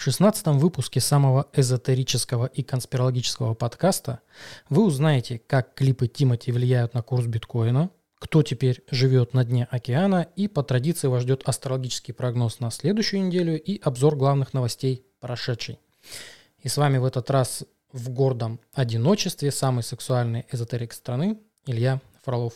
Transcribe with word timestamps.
В 0.00 0.02
16 0.02 0.46
выпуске 0.46 0.98
самого 0.98 1.46
эзотерического 1.52 2.46
и 2.46 2.62
конспирологического 2.62 3.52
подкаста 3.52 4.20
вы 4.70 4.86
узнаете, 4.86 5.42
как 5.46 5.74
клипы 5.74 6.08
Тимати 6.08 6.52
влияют 6.52 6.94
на 6.94 7.02
курс 7.02 7.26
биткоина, 7.26 7.90
кто 8.18 8.42
теперь 8.42 8.82
живет 8.90 9.34
на 9.34 9.44
дне 9.44 9.68
океана, 9.70 10.26
и 10.36 10.48
по 10.48 10.62
традиции 10.62 11.06
вас 11.06 11.24
ждет 11.24 11.42
астрологический 11.46 12.14
прогноз 12.14 12.60
на 12.60 12.70
следующую 12.70 13.26
неделю 13.26 13.60
и 13.60 13.78
обзор 13.82 14.16
главных 14.16 14.54
новостей 14.54 15.04
прошедшей. 15.20 15.78
И 16.60 16.68
с 16.68 16.78
вами 16.78 16.96
в 16.96 17.04
этот 17.04 17.30
раз 17.30 17.64
в 17.92 18.08
гордом 18.08 18.58
одиночестве 18.72 19.50
самый 19.50 19.82
сексуальный 19.82 20.46
эзотерик 20.50 20.94
страны 20.94 21.36
Илья 21.66 22.00
Фролов. 22.22 22.54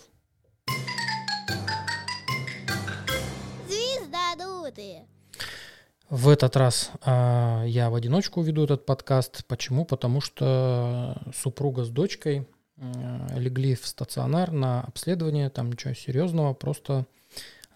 В 6.11 6.29
этот 6.29 6.57
раз 6.57 6.91
э, 7.05 7.65
я 7.67 7.89
в 7.89 7.95
одиночку 7.95 8.43
веду 8.43 8.65
этот 8.65 8.85
подкаст. 8.85 9.45
Почему? 9.47 9.87
Потому 9.87 10.21
что 10.21 11.17
супруга 11.35 11.85
с 11.85 11.89
дочкой 11.89 12.47
э, 12.77 13.39
легли 13.39 13.75
в 13.75 13.87
стационар 13.87 14.51
на 14.53 14.83
обследование, 14.83 15.49
там 15.49 15.73
ничего 15.73 15.95
серьезного, 15.95 16.53
просто 16.53 17.07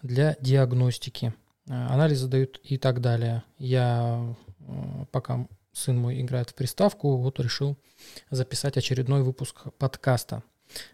для 0.03 0.37
диагностики. 0.41 1.33
Э, 1.67 1.87
анализы 1.87 2.27
дают 2.27 2.59
и 2.63 2.77
так 2.77 3.01
далее. 3.01 3.43
Я 3.57 4.35
э, 4.59 5.05
пока 5.11 5.47
сын 5.73 5.97
мой 5.97 6.21
играет 6.21 6.51
в 6.51 6.53
приставку, 6.53 7.17
вот 7.17 7.39
решил 7.39 7.77
записать 8.29 8.77
очередной 8.77 9.23
выпуск 9.23 9.73
подкаста. 9.79 10.43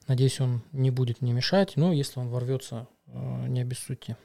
Надеюсь, 0.07 0.39
он 0.39 0.61
не 0.71 0.89
будет 0.89 1.21
мне 1.21 1.33
мешать, 1.33 1.73
но 1.75 1.91
если 1.91 2.21
он 2.21 2.29
ворвется, 2.29 2.87
не 3.07 3.59
обессудьте. 3.59 4.15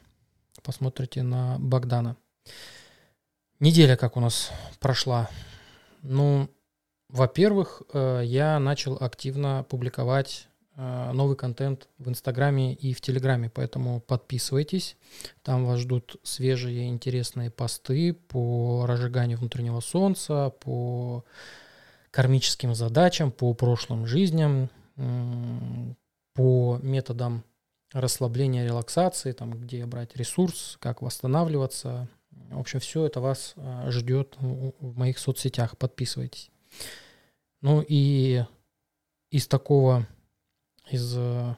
Посмотрите 0.63 1.23
на 1.23 1.57
Богдана. 1.59 2.15
Неделя 3.61 3.95
как 3.95 4.17
у 4.17 4.19
нас 4.19 4.51
прошла. 4.79 5.29
Ну, 6.01 6.49
во-первых, 7.09 7.83
э, 7.93 8.23
я 8.25 8.57
начал 8.57 8.97
активно 8.99 9.67
публиковать 9.69 10.47
э, 10.75 11.11
новый 11.13 11.35
контент 11.37 11.87
в 11.99 12.09
Инстаграме 12.09 12.73
и 12.73 12.95
в 12.95 13.01
Телеграме, 13.01 13.51
поэтому 13.53 13.99
подписывайтесь. 13.99 14.97
Там 15.43 15.67
вас 15.67 15.81
ждут 15.81 16.15
свежие 16.23 16.89
интересные 16.89 17.51
посты 17.51 18.13
по 18.13 18.87
разжиганию 18.87 19.37
внутреннего 19.37 19.79
солнца, 19.79 20.49
по 20.59 21.23
кармическим 22.09 22.73
задачам, 22.73 23.31
по 23.31 23.53
прошлым 23.53 24.07
жизням, 24.07 24.71
по 26.33 26.79
методам 26.81 27.43
расслабления, 27.93 28.65
релаксации, 28.65 29.33
там, 29.33 29.51
где 29.51 29.85
брать 29.85 30.15
ресурс, 30.15 30.77
как 30.81 31.03
восстанавливаться, 31.03 32.09
в 32.31 32.59
общем, 32.59 32.79
все 32.79 33.05
это 33.05 33.21
вас 33.21 33.53
а, 33.57 33.89
ждет 33.89 34.35
в 34.39 34.97
моих 34.97 35.19
соцсетях. 35.19 35.77
Подписывайтесь. 35.77 36.51
Ну 37.61 37.83
и 37.87 38.43
из 39.29 39.47
такого, 39.47 40.07
из 40.89 41.15
э, 41.15 41.55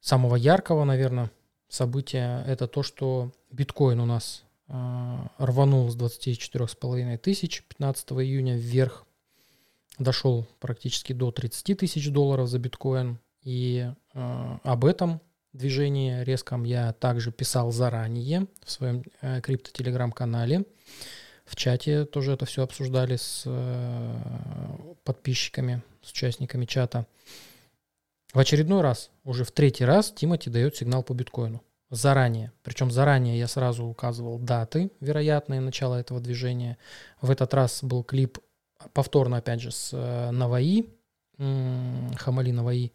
самого 0.00 0.36
яркого, 0.36 0.84
наверное, 0.84 1.30
события, 1.68 2.44
это 2.46 2.68
то, 2.68 2.82
что 2.82 3.32
биткоин 3.50 3.98
у 4.00 4.06
нас 4.06 4.44
а, 4.68 5.30
рванул 5.38 5.90
с 5.90 5.96
24,5 5.96 7.18
тысяч 7.18 7.64
15 7.64 8.12
июня 8.12 8.56
вверх, 8.56 9.06
дошел 9.98 10.46
практически 10.60 11.12
до 11.12 11.32
30 11.32 11.78
тысяч 11.78 12.10
долларов 12.10 12.48
за 12.48 12.58
биткоин. 12.58 13.18
И 13.42 13.90
э, 14.14 14.58
об 14.62 14.84
этом 14.84 15.20
движении 15.54 16.22
резком 16.24 16.64
я 16.64 16.92
также 16.92 17.32
писал 17.32 17.70
заранее 17.72 18.46
в 18.64 18.70
своем 18.70 19.04
э, 19.20 19.40
крипто-телеграм-канале. 19.40 20.64
В 21.44 21.56
чате 21.56 22.04
тоже 22.04 22.32
это 22.32 22.46
все 22.46 22.62
обсуждали 22.62 23.16
с 23.16 23.44
э, 23.46 24.16
подписчиками, 25.04 25.82
с 26.02 26.10
участниками 26.10 26.64
чата. 26.64 27.06
В 28.32 28.38
очередной 28.38 28.80
раз, 28.82 29.10
уже 29.22 29.44
в 29.44 29.52
третий 29.52 29.84
раз, 29.84 30.10
Тимати 30.10 30.50
дает 30.50 30.76
сигнал 30.76 31.02
по 31.02 31.14
биткоину. 31.14 31.62
Заранее. 31.90 32.50
Причем 32.62 32.90
заранее 32.90 33.38
я 33.38 33.46
сразу 33.46 33.84
указывал 33.84 34.38
даты, 34.38 34.90
вероятные 35.00 35.60
начала 35.60 36.00
этого 36.00 36.20
движения. 36.20 36.76
В 37.20 37.30
этот 37.30 37.54
раз 37.54 37.84
был 37.84 38.02
клип, 38.02 38.38
повторно 38.92 39.36
опять 39.36 39.60
же, 39.60 39.70
с 39.70 39.90
э, 39.92 40.30
Наваи, 40.32 40.88
Хамали 41.36 42.50
Наваи. 42.50 42.92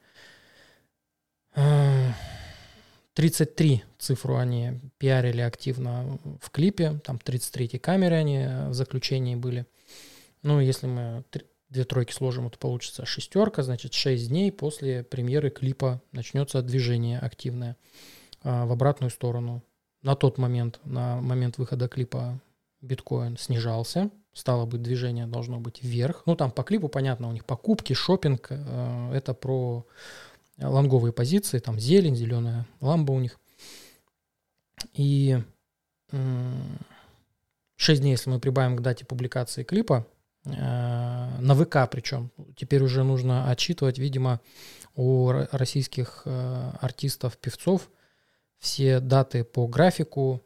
33 3.19 3.83
цифру 3.97 4.37
они 4.37 4.79
пиарили 4.97 5.41
активно 5.41 6.17
в 6.39 6.49
клипе, 6.51 7.01
там 7.03 7.19
33 7.19 7.77
камеры 7.77 8.15
они 8.15 8.47
в 8.69 8.73
заключении 8.73 9.35
были. 9.35 9.65
Ну, 10.41 10.61
если 10.61 10.87
мы 10.87 11.25
две 11.67 11.83
тройки 11.83 12.13
сложим, 12.13 12.47
это 12.47 12.57
получится 12.57 13.05
шестерка, 13.05 13.61
значит 13.61 13.93
6 13.93 14.29
дней 14.29 14.53
после 14.53 15.03
премьеры 15.03 15.49
клипа 15.49 16.01
начнется 16.13 16.61
движение 16.61 17.19
активное 17.19 17.75
а, 18.41 18.65
в 18.65 18.71
обратную 18.71 19.09
сторону. 19.09 19.63
На 20.01 20.15
тот 20.15 20.37
момент, 20.37 20.79
на 20.85 21.19
момент 21.19 21.57
выхода 21.57 21.89
клипа 21.89 22.39
биткоин 22.79 23.37
снижался, 23.37 24.11
стало 24.31 24.65
быть, 24.65 24.81
движение 24.81 25.27
должно 25.27 25.59
быть 25.59 25.83
вверх. 25.83 26.23
Ну, 26.25 26.37
там 26.37 26.51
по 26.51 26.63
клипу, 26.63 26.87
понятно, 26.87 27.27
у 27.27 27.33
них 27.33 27.43
покупки, 27.43 27.91
шопинг, 27.91 28.47
э, 28.49 29.11
это 29.13 29.33
про 29.33 29.85
лонговые 30.61 31.13
позиции, 31.13 31.59
там 31.59 31.79
зелень, 31.79 32.15
зеленая 32.15 32.65
ламба 32.81 33.11
у 33.11 33.19
них. 33.19 33.39
И 34.93 35.41
6 36.11 38.01
дней, 38.01 38.11
если 38.11 38.29
мы 38.29 38.39
прибавим 38.39 38.75
к 38.75 38.81
дате 38.81 39.05
публикации 39.05 39.63
клипа, 39.63 40.05
э, 40.45 40.49
на 40.51 41.55
ВК 41.55 41.89
причем, 41.89 42.31
теперь 42.55 42.83
уже 42.83 43.03
нужно 43.03 43.49
отчитывать, 43.49 43.99
видимо, 43.99 44.41
у 44.95 45.31
российских 45.51 46.23
э, 46.25 46.71
артистов, 46.81 47.37
певцов 47.37 47.89
все 48.57 48.99
даты 48.99 49.43
по 49.43 49.67
графику 49.67 50.43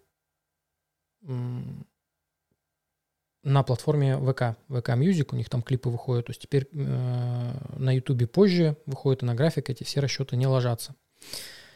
на 3.43 3.63
платформе 3.63 4.17
ВК, 4.17 4.57
ВК 4.69 4.89
Music, 4.89 5.29
у 5.31 5.35
них 5.35 5.49
там 5.49 5.61
клипы 5.61 5.89
выходят, 5.89 6.27
то 6.27 6.31
есть 6.31 6.41
теперь 6.41 6.67
э, 6.71 7.51
на 7.77 7.91
Ютубе 7.91 8.25
позже 8.25 8.77
выходит 8.85 9.23
и 9.23 9.25
на 9.25 9.35
график, 9.35 9.69
эти 9.69 9.83
все 9.83 9.99
расчеты 9.99 10.35
не 10.37 10.47
ложатся. 10.47 10.95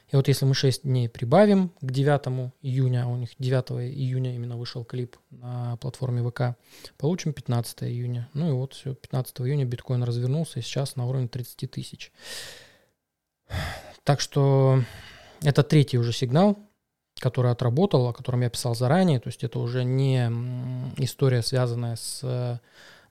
И 0.10 0.16
вот 0.16 0.30
если 0.30 0.46
мы 0.46 0.54
6 0.54 0.84
дней 0.84 1.10
прибавим 1.10 1.70
к 1.82 1.92
9 1.92 2.54
июня, 2.62 3.04
а 3.04 3.08
у 3.08 3.18
них 3.18 3.32
9 3.40 3.72
июня 3.94 4.36
именно 4.36 4.56
вышел 4.56 4.86
клип 4.86 5.18
на 5.32 5.76
платформе 5.78 6.28
ВК, 6.30 6.58
получим 6.98 7.34
15 7.34 7.84
июня. 7.84 8.30
Ну 8.34 8.48
и 8.48 8.52
вот 8.54 8.74
все, 8.74 8.96
15 8.96 9.42
июня 9.42 9.66
биткоин 9.66 10.04
развернулся 10.04 10.60
и 10.60 10.62
сейчас 10.62 10.96
на 10.96 11.06
уровне 11.06 11.28
30 11.28 11.70
тысяч. 11.70 12.14
Так 14.06 14.22
что 14.22 14.82
это 15.42 15.64
третий 15.64 15.98
уже 15.98 16.14
сигнал, 16.14 16.58
который 17.20 17.52
отработал, 17.52 18.08
о 18.08 18.14
котором 18.14 18.42
я 18.42 18.50
писал 18.50 18.76
заранее. 18.76 19.20
То 19.20 19.28
есть 19.28 19.44
это 19.44 19.60
уже 19.60 19.84
не 19.84 20.28
история, 20.98 21.42
связанная 21.42 21.96
с 21.96 22.22
э, 22.24 22.58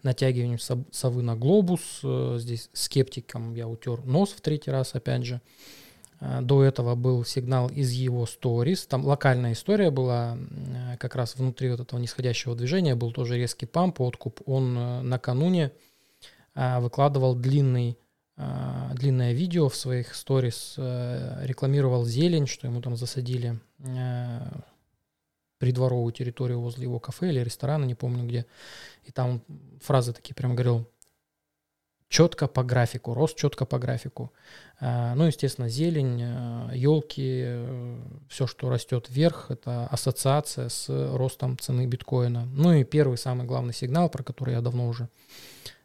натягиванием 0.02 0.58
совы 0.90 1.22
на 1.22 1.36
глобус. 1.36 2.00
Э, 2.02 2.36
здесь 2.38 2.70
скептиком 2.72 3.54
я 3.54 3.68
утер 3.68 4.04
нос 4.04 4.30
в 4.30 4.40
третий 4.40 4.70
раз, 4.70 4.94
опять 4.94 5.24
же. 5.24 5.40
Э, 6.20 6.40
до 6.40 6.62
этого 6.62 6.94
был 6.94 7.24
сигнал 7.24 7.68
из 7.68 7.90
его 7.90 8.26
сторис. 8.26 8.86
Там 8.86 9.04
локальная 9.04 9.52
история 9.52 9.90
была 9.90 10.38
как 10.98 11.16
раз 11.16 11.36
внутри 11.36 11.70
вот 11.70 11.80
этого 11.80 11.98
нисходящего 11.98 12.54
движения. 12.54 12.94
Был 12.94 13.12
тоже 13.12 13.36
резкий 13.36 13.66
памп, 13.66 14.00
откуп. 14.00 14.40
Он 14.46 15.08
накануне 15.08 15.72
выкладывал 16.54 17.34
длинный 17.34 17.98
длинное 18.36 19.32
видео 19.32 19.68
в 19.68 19.76
своих 19.76 20.14
сторис, 20.14 20.74
э, 20.76 21.46
рекламировал 21.46 22.04
зелень, 22.04 22.46
что 22.46 22.66
ему 22.66 22.82
там 22.82 22.96
засадили 22.96 23.58
э, 23.78 24.40
придворовую 25.58 26.12
территорию 26.12 26.60
возле 26.60 26.84
его 26.84 26.98
кафе 26.98 27.30
или 27.30 27.40
ресторана, 27.40 27.84
не 27.86 27.94
помню 27.94 28.26
где. 28.26 28.46
И 29.04 29.12
там 29.12 29.42
фразы 29.80 30.12
такие 30.12 30.34
прям 30.34 30.54
говорил, 30.54 30.86
четко 32.08 32.46
по 32.46 32.62
графику, 32.62 33.14
рост 33.14 33.36
четко 33.36 33.64
по 33.64 33.78
графику. 33.78 34.32
А, 34.80 35.14
ну, 35.14 35.24
естественно, 35.24 35.70
зелень, 35.70 36.20
елки, 36.74 37.42
э, 37.46 38.00
все, 38.28 38.46
что 38.46 38.68
растет 38.68 39.06
вверх, 39.08 39.50
это 39.50 39.86
ассоциация 39.86 40.68
с 40.68 40.88
ростом 40.88 41.58
цены 41.58 41.86
биткоина. 41.86 42.44
Ну 42.52 42.74
и 42.74 42.84
первый 42.84 43.16
самый 43.16 43.46
главный 43.46 43.72
сигнал, 43.72 44.10
про 44.10 44.22
который 44.22 44.52
я 44.52 44.60
давно 44.60 44.88
уже 44.88 45.08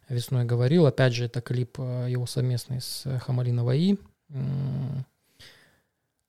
весной 0.08 0.44
говорил. 0.44 0.86
Опять 0.86 1.14
же, 1.14 1.24
это 1.24 1.40
клип 1.40 1.78
э, 1.78 2.06
его 2.10 2.26
совместный 2.26 2.80
с 2.80 3.06
Хамалиновой 3.20 3.80
И. 3.80 3.98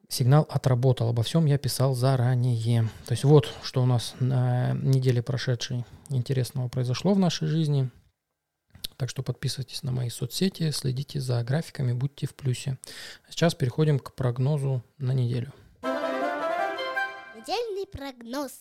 Сигнал 0.10 0.46
отработал. 0.50 1.10
Обо 1.10 1.24
всем 1.24 1.46
я 1.46 1.58
писал 1.58 1.96
заранее. 1.96 2.84
То 3.06 3.14
есть 3.14 3.24
вот, 3.24 3.52
что 3.64 3.82
у 3.82 3.86
нас 3.86 4.14
на 4.20 4.74
неделе 4.74 5.24
прошедшей 5.24 5.86
интересного 6.10 6.68
произошло 6.68 7.14
в 7.14 7.20
нашей 7.20 7.48
жизни. 7.48 7.90
Так 8.98 9.10
что 9.10 9.24
подписывайтесь 9.24 9.82
на 9.84 9.92
мои 9.92 10.10
соцсети, 10.10 10.70
следите 10.72 11.20
за 11.20 11.44
графиками, 11.44 11.94
будьте 11.94 12.28
в 12.28 12.36
плюсе. 12.36 12.78
Сейчас 13.30 13.56
переходим 13.56 14.00
к 14.00 14.14
прогнозу 14.14 14.84
на 15.00 15.14
неделю. 15.14 15.52
Недельный 17.36 17.88
прогноз. 17.88 18.52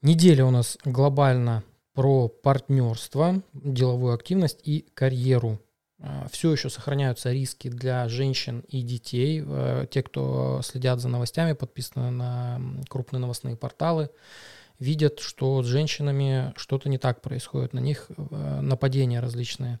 Неделя 0.00 0.46
у 0.46 0.50
нас 0.50 0.78
глобально 0.84 1.62
про 1.94 2.28
партнерство, 2.28 3.42
деловую 3.52 4.14
активность 4.14 4.60
и 4.64 4.86
карьеру. 4.94 5.58
А, 6.02 6.26
Все 6.30 6.52
еще 6.52 6.68
сохраняются 6.68 7.32
риски 7.32 7.68
для 7.68 8.08
женщин 8.08 8.64
и 8.68 8.82
детей. 8.82 9.42
Э, 9.46 9.86
те, 9.88 10.02
кто 10.02 10.60
следят 10.64 11.00
за 11.00 11.08
новостями, 11.08 11.52
подписаны 11.52 12.10
на 12.10 12.60
крупные 12.88 13.20
новостные 13.20 13.56
порталы, 13.56 14.10
видят, 14.80 15.20
что 15.20 15.62
с 15.62 15.66
женщинами 15.66 16.52
что-то 16.56 16.88
не 16.88 16.98
так 16.98 17.20
происходит. 17.20 17.72
На 17.72 17.78
них 17.78 18.06
э, 18.08 18.60
нападения 18.60 19.20
различные. 19.20 19.78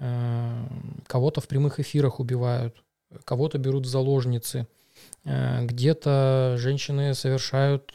Э, 0.00 0.66
кого-то 1.06 1.40
в 1.40 1.46
прямых 1.46 1.78
эфирах 1.78 2.18
убивают, 2.18 2.82
кого-то 3.24 3.58
берут 3.58 3.86
в 3.86 3.88
заложницы. 3.88 4.66
Где-то 5.24 6.56
женщины 6.58 7.14
совершают 7.14 7.92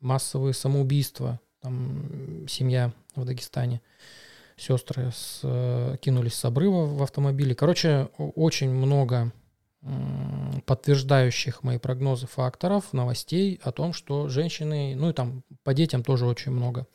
массовые 0.00 0.54
самоубийства, 0.54 1.40
там 1.64 2.46
семья 2.46 2.92
в 3.16 3.24
Дагестане, 3.24 3.80
сестры 4.56 5.10
с, 5.12 5.40
э, 5.42 5.96
кинулись 6.00 6.34
с 6.34 6.44
обрыва 6.44 6.84
в 6.84 7.02
автомобиле. 7.02 7.54
Короче, 7.54 8.10
очень 8.18 8.70
много 8.70 9.32
подтверждающих 10.66 11.62
мои 11.62 11.78
прогнозы 11.78 12.26
факторов, 12.26 12.92
новостей 12.92 13.60
о 13.62 13.72
том, 13.72 13.92
что 13.92 14.28
женщины, 14.28 14.94
ну 14.96 15.10
и 15.10 15.12
там 15.12 15.42
по 15.62 15.74
детям 15.74 16.02
тоже 16.02 16.26
очень 16.26 16.52
много 16.52 16.86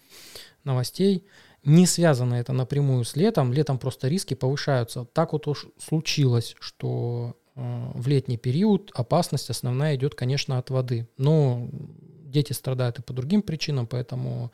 новостей. 0.63 1.25
Не 1.63 1.86
связано 1.86 2.36
это 2.36 2.54
напрямую 2.54 3.06
с 3.06 3.16
летом, 3.16 3.54
летом 3.54 3.80
просто 3.80 4.07
риски 4.07 4.33
повышаются. 4.33 5.06
Так 5.06 5.33
вот 5.33 5.48
уж 5.48 5.68
случилось, 5.77 6.56
что 6.60 7.36
э, 7.56 7.92
в 7.94 8.07
летний 8.07 8.38
период 8.38 8.92
опасность 8.94 9.50
основная 9.50 9.95
идет, 9.95 10.16
конечно, 10.16 10.57
от 10.57 10.69
воды. 10.69 11.07
Но 11.18 11.69
дети 12.29 12.53
страдают 12.53 12.99
и 12.99 13.01
по 13.01 13.13
другим 13.13 13.41
причинам, 13.41 13.87
поэтому 13.87 14.51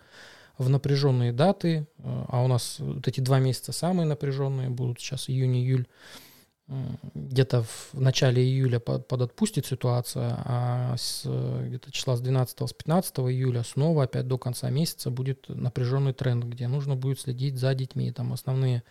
в 0.58 0.70
напряженные 0.70 1.34
даты, 1.34 1.88
э, 1.98 2.26
а 2.28 2.44
у 2.44 2.48
нас 2.48 2.78
вот 2.80 3.08
эти 3.08 3.20
два 3.20 3.40
месяца 3.40 3.72
самые 3.72 4.08
напряженные 4.08 4.70
будут 4.70 5.00
сейчас 5.00 5.30
июнь-июль, 5.30 5.88
где-то 7.14 7.64
в 7.64 7.94
начале 7.94 8.44
июля 8.44 8.80
подотпустит 8.80 9.68
ситуация, 9.68 10.36
а 10.46 10.96
с, 10.98 11.24
где-то 11.24 11.92
числа 11.92 12.16
с 12.16 12.22
12 12.22 12.60
с 12.68 12.74
15 12.74 13.20
июля 13.20 13.64
снова 13.64 14.04
опять 14.04 14.28
до 14.28 14.40
конца 14.40 14.72
месяца 14.72 15.12
будет 15.12 15.48
напряженный 15.48 16.14
тренд, 16.14 16.44
где 16.46 16.68
нужно 16.68 16.96
будет 16.96 17.20
следить 17.20 17.58
за 17.60 17.76
детьми. 17.76 18.12
Там 18.12 18.34
основные, 18.34 18.82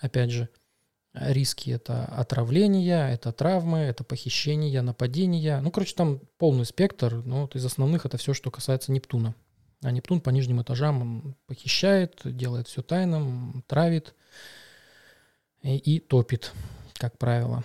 опять 0.00 0.30
же, 0.30 0.48
риски 1.20 1.70
это 1.70 2.04
отравление, 2.04 3.12
это 3.12 3.32
травмы, 3.32 3.78
это 3.78 4.04
похищение, 4.04 4.82
нападения. 4.82 5.60
Ну, 5.60 5.70
короче, 5.70 5.94
там 5.94 6.20
полный 6.38 6.64
спектр, 6.64 7.22
но 7.24 7.42
вот 7.42 7.56
из 7.56 7.64
основных 7.64 8.06
это 8.06 8.16
все, 8.16 8.34
что 8.34 8.50
касается 8.50 8.92
Нептуна. 8.92 9.34
А 9.82 9.90
Нептун 9.90 10.20
по 10.20 10.30
нижним 10.30 10.60
этажам 10.60 11.02
он 11.02 11.36
похищает, 11.46 12.20
делает 12.24 12.66
все 12.66 12.82
тайным, 12.82 13.64
травит 13.66 14.14
и, 15.62 15.76
и 15.76 16.00
топит, 16.00 16.52
как 16.94 17.16
правило. 17.16 17.64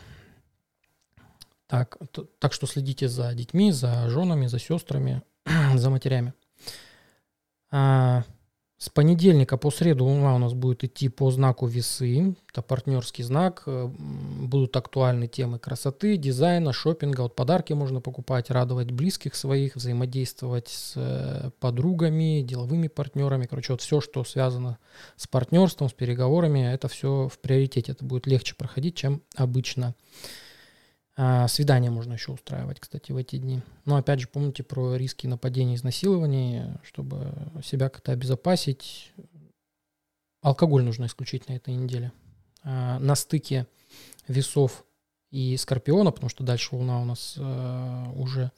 Так, 1.68 1.98
так 2.40 2.54
что 2.54 2.68
следите 2.68 3.08
за 3.08 3.34
детьми, 3.34 3.72
за 3.72 4.08
женами, 4.10 4.46
за 4.46 4.60
сестрами, 4.60 5.24
за 5.76 5.90
матерями. 5.90 6.34
А, 7.72 8.24
с 8.84 8.90
понедельника 8.90 9.56
по 9.56 9.72
среду 9.72 10.04
Луна 10.04 10.36
у 10.36 10.38
нас 10.38 10.54
будет 10.54 10.84
идти 10.84 11.08
по 11.08 11.32
знаку 11.32 11.68
весы. 11.68 12.36
Это 12.52 12.62
партнерский 12.62 13.24
знак. 13.24 13.64
Э, 13.66 13.88
будут 13.88 14.76
актуальны 14.76 15.28
темы 15.30 15.58
красоты, 15.58 16.18
дизайна, 16.18 16.74
шопинга. 16.74 17.22
Вот 17.22 17.34
подарки 17.34 17.72
можно 17.72 18.02
покупать, 18.02 18.50
радовать 18.50 18.92
близких 18.92 19.36
своих, 19.36 19.78
взаимодействовать 19.78 20.68
с 20.68 20.96
э, 20.98 21.52
подругами, 21.62 22.42
деловыми 22.42 22.90
партнерами. 22.90 23.46
Короче, 23.46 23.72
вот 23.72 23.80
все, 23.82 24.02
что 24.02 24.26
связано 24.26 24.78
с 25.16 25.28
партнерством, 25.28 25.88
с 25.88 25.94
переговорами, 25.94 26.74
это 26.74 26.90
все 26.90 27.30
в 27.30 27.40
приоритете. 27.40 27.94
Это 27.94 28.04
будет 28.04 28.28
легче 28.28 28.54
проходить, 28.54 28.98
чем 28.98 29.22
обычно. 29.38 29.96
А, 31.16 31.48
свидания 31.48 31.92
можно 31.92 32.14
еще 32.14 32.32
устраивать, 32.32 32.80
кстати, 32.80 33.12
в 33.12 33.18
эти 33.18 33.38
дни. 33.38 33.62
Но 33.86 33.98
опять 33.98 34.20
же, 34.20 34.28
помните 34.28 34.64
про 34.64 34.96
риски 34.96 35.28
нападений, 35.28 35.76
изнасилований, 35.76 36.64
чтобы 36.84 37.34
себя 37.64 37.90
как-то 37.90 38.12
обезопасить. 38.12 39.14
Алкоголь 40.42 40.84
нужно 40.84 41.06
исключить 41.06 41.48
на 41.48 41.54
этой 41.54 41.74
неделе. 41.76 42.12
А, 42.64 42.98
на 43.00 43.16
стыке 43.16 43.68
весов 44.28 44.86
и 45.30 45.56
Скорпиона, 45.58 46.12
потому 46.12 46.30
что 46.30 46.44
дальше 46.44 46.76
Луна 46.76 47.02
у 47.02 47.06
нас 47.06 47.36
а, 47.38 48.12
уже 48.16 48.52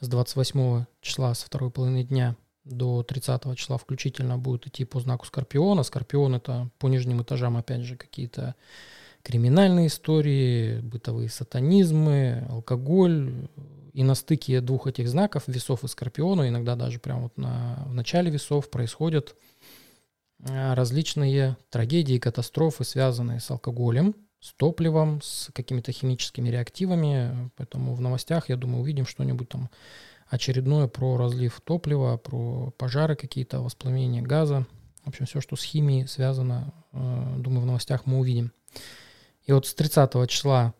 с 0.00 0.08
28 0.08 0.86
числа, 1.00 1.34
со 1.34 1.46
второй 1.46 1.70
половины 1.70 2.04
дня 2.04 2.36
до 2.64 3.02
30 3.02 3.56
числа 3.56 3.78
включительно 3.78 4.38
будет 4.38 4.66
идти 4.66 4.84
по 4.84 5.00
знаку 5.00 5.26
Скорпиона. 5.26 5.82
Скорпион 5.82 6.36
это 6.36 6.70
по 6.78 6.88
нижним 6.88 7.22
этажам, 7.22 7.56
опять 7.56 7.82
же, 7.82 7.96
какие-то 7.96 8.54
криминальные 9.22 9.88
истории, 9.88 10.80
бытовые 10.80 11.28
сатанизмы, 11.28 12.46
алкоголь. 12.48 13.48
И 13.92 14.04
на 14.04 14.14
стыке 14.14 14.60
двух 14.60 14.86
этих 14.86 15.08
знаков, 15.08 15.44
весов 15.48 15.82
и 15.82 15.88
скорпиона, 15.88 16.48
иногда 16.48 16.76
даже 16.76 17.00
прямо 17.00 17.22
вот 17.22 17.36
на, 17.36 17.82
в 17.86 17.94
начале 17.94 18.30
весов 18.30 18.70
происходят 18.70 19.34
э, 20.38 20.74
различные 20.74 21.56
трагедии, 21.70 22.18
катастрофы, 22.18 22.84
связанные 22.84 23.40
с 23.40 23.50
алкоголем, 23.50 24.14
с 24.40 24.52
топливом, 24.52 25.20
с 25.20 25.50
какими-то 25.52 25.90
химическими 25.90 26.48
реактивами. 26.48 27.50
Поэтому 27.56 27.94
в 27.94 28.00
новостях, 28.00 28.48
я 28.48 28.56
думаю, 28.56 28.82
увидим 28.82 29.04
что-нибудь 29.04 29.48
там 29.48 29.68
очередное 30.28 30.86
про 30.86 31.16
разлив 31.16 31.60
топлива, 31.62 32.18
про 32.18 32.70
пожары 32.78 33.16
какие-то, 33.16 33.60
воспламенение 33.60 34.22
газа. 34.22 34.64
В 35.04 35.08
общем, 35.08 35.26
все, 35.26 35.40
что 35.40 35.56
с 35.56 35.62
химией 35.62 36.06
связано, 36.06 36.72
э, 36.92 37.34
думаю, 37.38 37.62
в 37.62 37.66
новостях 37.66 38.06
мы 38.06 38.18
увидим. 38.18 38.52
И 39.48 39.52
вот 39.52 39.66
с 39.66 39.72
30 39.74 40.28
числа, 40.28 40.74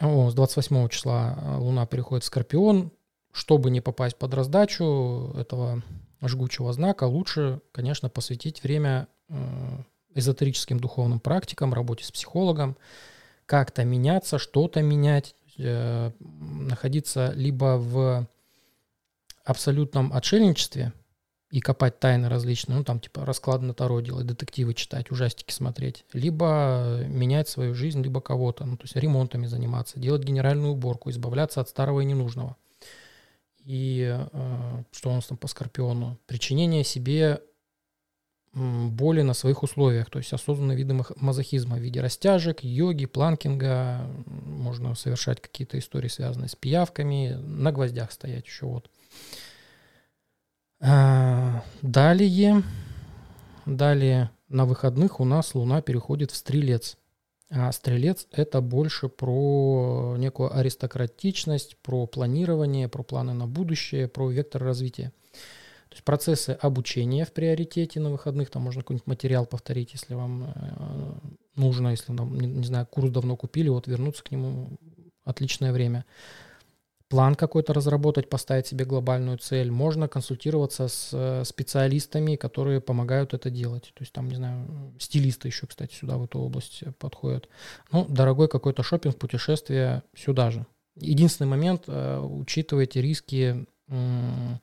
о, 0.00 0.30
с 0.30 0.34
28 0.34 0.88
числа 0.88 1.36
э, 1.36 1.56
Луна 1.58 1.84
переходит 1.86 2.24
в 2.24 2.26
Скорпион. 2.26 2.90
Чтобы 3.30 3.70
не 3.70 3.80
попасть 3.80 4.16
под 4.16 4.34
раздачу 4.34 5.32
этого 5.36 5.82
жгучего 6.22 6.72
знака, 6.72 7.04
лучше, 7.04 7.60
конечно, 7.70 8.08
посвятить 8.08 8.62
время 8.62 9.06
э, 9.28 9.36
эзотерическим 10.14 10.80
духовным 10.80 11.20
практикам, 11.20 11.74
работе 11.74 12.04
с 12.04 12.10
психологом, 12.10 12.76
как-то 13.44 13.84
меняться, 13.84 14.38
что-то 14.38 14.80
менять, 14.80 15.36
э, 15.58 16.10
находиться 16.18 17.32
либо 17.36 17.76
в 17.76 18.26
абсолютном 19.44 20.12
отшельничестве, 20.12 20.94
и 21.50 21.60
копать 21.60 21.98
тайны 21.98 22.28
различные, 22.28 22.78
ну, 22.78 22.84
там, 22.84 23.00
типа, 23.00 23.26
расклады 23.26 23.64
на 23.64 23.74
Таро 23.74 24.00
делать, 24.00 24.26
детективы 24.26 24.72
читать, 24.72 25.10
ужастики 25.10 25.52
смотреть, 25.52 26.04
либо 26.12 27.02
менять 27.06 27.48
свою 27.48 27.74
жизнь, 27.74 28.02
либо 28.02 28.20
кого-то, 28.20 28.64
ну, 28.64 28.76
то 28.76 28.84
есть 28.84 28.94
ремонтами 28.94 29.46
заниматься, 29.46 29.98
делать 29.98 30.22
генеральную 30.22 30.72
уборку, 30.72 31.10
избавляться 31.10 31.60
от 31.60 31.68
старого 31.68 32.00
и 32.00 32.04
ненужного. 32.04 32.56
И 33.64 34.16
э, 34.32 34.82
что 34.92 35.10
у 35.10 35.14
нас 35.14 35.26
там 35.26 35.36
по 35.36 35.48
Скорпиону? 35.48 36.18
Причинение 36.26 36.84
себе 36.84 37.42
боли 38.52 39.22
на 39.22 39.34
своих 39.34 39.62
условиях, 39.62 40.10
то 40.10 40.18
есть 40.18 40.32
осознанные 40.32 40.76
виды 40.76 41.00
мазохизма 41.16 41.76
в 41.76 41.80
виде 41.80 42.00
растяжек, 42.00 42.64
йоги, 42.64 43.06
планкинга, 43.06 44.08
можно 44.26 44.94
совершать 44.96 45.40
какие-то 45.40 45.78
истории, 45.78 46.08
связанные 46.08 46.48
с 46.48 46.56
пиявками, 46.56 47.34
на 47.34 47.70
гвоздях 47.70 48.10
стоять 48.10 48.46
еще 48.46 48.66
вот. 48.66 48.90
А, 48.90 49.49
далее, 50.80 52.62
далее 53.66 54.30
на 54.48 54.64
выходных 54.64 55.20
у 55.20 55.24
нас 55.24 55.54
Луна 55.54 55.82
переходит 55.82 56.30
в 56.30 56.36
Стрелец. 56.36 56.96
А 57.50 57.70
Стрелец– 57.72 58.26
это 58.32 58.60
больше 58.60 59.08
про 59.08 60.16
некую 60.18 60.56
аристократичность, 60.56 61.76
про 61.78 62.06
планирование, 62.06 62.88
про 62.88 63.02
планы 63.02 63.32
на 63.32 63.46
будущее, 63.46 64.08
про 64.08 64.30
вектор 64.30 64.62
развития. 64.62 65.12
То 65.88 65.94
есть 65.94 66.04
процессы 66.04 66.50
обучения 66.60 67.24
в 67.24 67.32
приоритете 67.32 67.98
на 67.98 68.10
выходных, 68.10 68.50
там 68.50 68.62
можно 68.62 68.82
какой-нибудь 68.82 69.08
материал 69.08 69.46
повторить, 69.46 69.92
если 69.92 70.14
вам 70.14 70.52
э, 70.54 71.12
нужно, 71.56 71.88
если, 71.88 72.12
не, 72.12 72.46
не 72.46 72.64
знаю, 72.64 72.86
курс 72.86 73.10
давно 73.10 73.36
купили, 73.36 73.68
вот 73.68 73.88
вернуться 73.88 74.22
к 74.22 74.30
нему– 74.30 74.68
отличное 75.24 75.72
время 75.72 76.04
план 77.10 77.34
какой-то 77.34 77.74
разработать, 77.74 78.28
поставить 78.28 78.68
себе 78.68 78.84
глобальную 78.84 79.36
цель. 79.36 79.70
Можно 79.70 80.06
консультироваться 80.06 80.86
с 80.86 81.10
э, 81.12 81.44
специалистами, 81.44 82.36
которые 82.36 82.80
помогают 82.80 83.34
это 83.34 83.50
делать. 83.50 83.90
То 83.94 84.02
есть 84.02 84.12
там, 84.12 84.28
не 84.28 84.36
знаю, 84.36 84.94
стилисты 85.00 85.48
еще, 85.48 85.66
кстати, 85.66 85.92
сюда 85.92 86.16
в 86.16 86.24
эту 86.24 86.38
область 86.38 86.84
подходят. 87.00 87.48
Ну, 87.90 88.06
дорогой 88.08 88.48
какой-то 88.48 88.84
шопинг, 88.84 89.18
путешествие 89.18 90.04
сюда 90.14 90.52
же. 90.52 90.66
Единственный 90.94 91.48
момент, 91.48 91.84
э, 91.88 92.20
учитывайте 92.20 93.02
риски 93.02 93.66
э, 93.88 94.56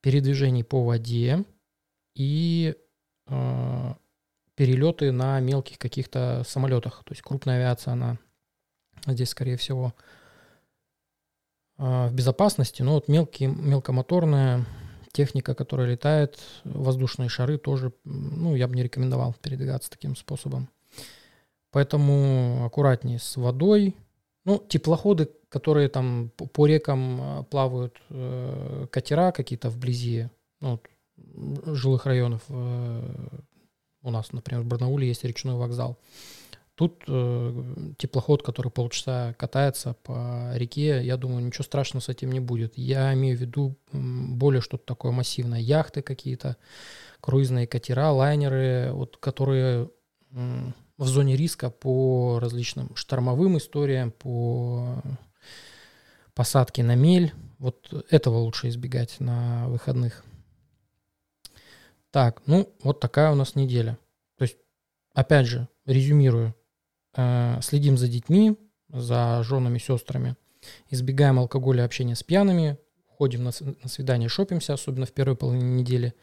передвижений 0.00 0.64
по 0.64 0.82
воде 0.82 1.44
и 2.16 2.74
э, 3.28 3.94
перелеты 4.56 5.12
на 5.12 5.38
мелких 5.38 5.78
каких-то 5.78 6.42
самолетах. 6.44 7.04
То 7.04 7.12
есть 7.12 7.22
крупная 7.22 7.58
авиация, 7.58 7.92
она 7.92 8.18
здесь, 9.06 9.28
скорее 9.28 9.56
всего, 9.56 9.94
в 11.82 12.12
безопасности, 12.12 12.82
но 12.82 12.94
вот 12.94 13.08
мелкие, 13.08 13.48
мелкомоторная 13.48 14.64
техника, 15.12 15.54
которая 15.54 15.88
летает, 15.88 16.38
воздушные 16.64 17.28
шары 17.28 17.58
тоже, 17.58 17.92
ну, 18.04 18.54
я 18.54 18.68
бы 18.68 18.76
не 18.76 18.82
рекомендовал 18.82 19.34
передвигаться 19.42 19.90
таким 19.90 20.16
способом. 20.16 20.68
Поэтому 21.72 22.64
аккуратнее 22.66 23.18
с 23.18 23.36
водой. 23.36 23.96
Ну, 24.44 24.62
теплоходы, 24.68 25.30
которые 25.48 25.88
там 25.88 26.30
по 26.30 26.66
рекам 26.66 27.20
э, 27.20 27.44
плавают, 27.44 27.96
э, 28.10 28.86
катера 28.90 29.32
какие-то 29.32 29.70
вблизи 29.70 30.28
ну, 30.60 30.80
жилых 31.16 32.06
районов. 32.06 32.42
Э, 32.48 33.02
у 34.02 34.10
нас, 34.10 34.32
например, 34.32 34.64
в 34.64 34.66
Барнауле 34.66 35.06
есть 35.06 35.24
речной 35.24 35.54
вокзал. 35.54 35.96
Тут 36.82 37.04
э, 37.06 37.92
теплоход, 37.96 38.42
который 38.42 38.72
полчаса 38.72 39.34
катается 39.34 39.94
по 40.02 40.50
реке, 40.54 41.00
я 41.06 41.16
думаю, 41.16 41.44
ничего 41.46 41.62
страшного 41.62 42.02
с 42.02 42.08
этим 42.08 42.32
не 42.32 42.40
будет. 42.40 42.76
Я 42.76 43.14
имею 43.14 43.38
в 43.38 43.40
виду 43.40 43.76
более 43.92 44.60
что-то 44.60 44.84
такое 44.84 45.12
массивное. 45.12 45.60
Яхты 45.60 46.02
какие-то, 46.02 46.56
круизные 47.20 47.68
катера, 47.68 48.10
лайнеры, 48.10 48.90
вот, 48.94 49.16
которые 49.18 49.90
э, 50.32 50.72
в 50.98 51.06
зоне 51.06 51.36
риска 51.36 51.70
по 51.70 52.40
различным 52.40 52.96
штормовым 52.96 53.58
историям, 53.58 54.10
по 54.10 55.00
посадке 56.34 56.82
на 56.82 56.96
мель. 56.96 57.32
Вот 57.60 58.06
этого 58.10 58.38
лучше 58.38 58.70
избегать 58.70 59.20
на 59.20 59.68
выходных. 59.68 60.24
Так, 62.10 62.42
ну 62.46 62.74
вот 62.82 62.98
такая 62.98 63.30
у 63.30 63.36
нас 63.36 63.54
неделя. 63.54 63.98
То 64.36 64.42
есть, 64.42 64.56
опять 65.14 65.46
же, 65.46 65.68
резюмирую. 65.86 66.56
Э, 67.14 67.58
следим 67.62 67.98
за 67.98 68.08
детьми, 68.08 68.56
за 68.88 69.42
женами, 69.42 69.78
сестрами, 69.78 70.36
избегаем 70.90 71.38
алкоголя, 71.38 71.84
общения 71.84 72.14
с 72.14 72.22
пьяными, 72.22 72.78
ходим 73.06 73.44
на, 73.44 73.50
на 73.82 73.88
свидание, 73.88 74.28
шопимся, 74.28 74.74
особенно 74.74 75.06
в 75.06 75.12
первой 75.12 75.36
половине 75.36 75.72
недели. 75.74 76.14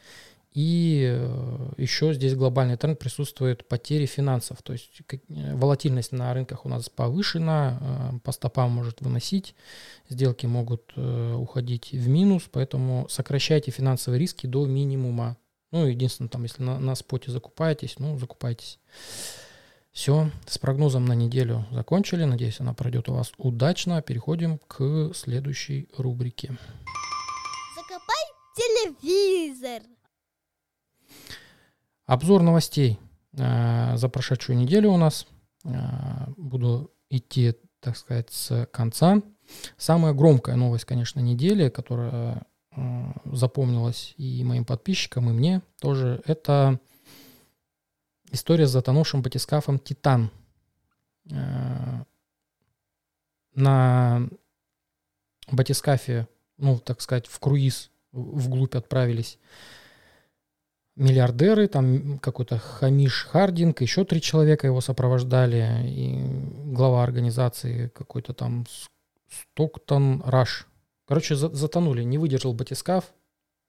И 0.52 1.08
э, 1.08 1.74
еще 1.78 2.12
здесь 2.16 2.34
глобальный 2.34 2.76
тренд 2.76 2.98
присутствует 2.98 3.68
потери 3.68 4.08
финансов. 4.08 4.64
То 4.64 4.74
есть 4.74 5.02
э, 5.12 5.56
волатильность 5.56 6.12
на 6.12 6.34
рынках 6.34 6.66
у 6.66 6.70
нас 6.70 6.90
повышена, 6.90 8.20
по 8.24 8.32
стопам 8.32 8.72
может 8.72 9.02
выносить, 9.02 9.54
сделки 10.10 10.48
могут 10.48 10.92
уходить 10.98 11.92
в 11.92 12.08
минус, 12.08 12.50
поэтому 12.52 13.06
сокращайте 13.10 13.70
финансовые 13.70 14.20
риски 14.20 14.48
до 14.48 14.66
минимума. 14.66 15.38
Ну, 15.72 15.86
единственное, 15.86 16.30
там, 16.30 16.42
если 16.44 16.64
на, 16.64 16.80
на 16.80 16.96
споте 16.96 17.30
закупаетесь, 17.30 18.00
ну, 18.00 18.18
закупайтесь. 18.18 18.80
Все, 19.92 20.30
с 20.46 20.58
прогнозом 20.58 21.06
на 21.06 21.14
неделю 21.14 21.66
закончили. 21.72 22.24
Надеюсь, 22.24 22.60
она 22.60 22.74
пройдет 22.74 23.10
у 23.10 23.14
вас 23.14 23.32
удачно. 23.38 24.02
Переходим 24.02 24.60
к 24.60 25.12
следующей 25.14 25.90
рубрике. 25.98 26.58
Закопай 27.76 28.24
телевизор. 28.56 29.82
Обзор 32.06 32.42
новостей 32.42 33.00
э, 33.34 33.98
за 33.98 34.10
прошедшую 34.10 34.58
неделю 34.58 34.92
у 34.92 34.98
нас. 34.98 35.28
Э, 35.66 36.28
буду 36.38 36.92
идти, 37.10 37.56
так 37.80 37.98
сказать, 37.98 38.32
с 38.32 38.68
конца. 38.72 39.22
Самая 39.78 40.14
громкая 40.14 40.56
новость, 40.56 40.86
конечно, 40.86 41.20
недели, 41.20 41.70
которая 41.70 42.46
э, 42.76 43.14
запомнилась 43.26 44.14
и 44.18 44.44
моим 44.44 44.66
подписчикам, 44.66 45.30
и 45.30 45.34
мне 45.34 45.62
тоже, 45.82 46.22
это 46.26 46.80
История 48.32 48.68
с 48.68 48.72
затонувшим 48.72 49.22
батискафом 49.22 49.80
«Титан». 49.80 50.32
Э, 51.32 52.04
на 53.56 54.30
батискафе, 55.52 56.28
ну, 56.58 56.80
так 56.80 57.02
сказать, 57.02 57.28
в 57.28 57.40
круиз 57.40 57.92
вглубь 58.12 58.76
отправились 58.76 59.38
миллиардеры, 60.96 61.68
там 61.68 62.20
какой-то 62.20 62.58
Хамиш 62.58 63.26
Хардинг, 63.26 63.82
еще 63.82 64.06
три 64.06 64.22
человека 64.22 64.68
его 64.68 64.82
сопровождали, 64.82 65.84
и 65.86 66.20
глава 66.74 67.04
организации 67.04 67.88
какой-то 67.90 68.34
там 68.34 68.66
Стоктон 69.30 70.22
Раш. 70.26 70.68
Короче, 71.06 71.36
затонули, 71.36 72.04
не 72.04 72.18
выдержал 72.18 72.54
батискаф, 72.54 73.06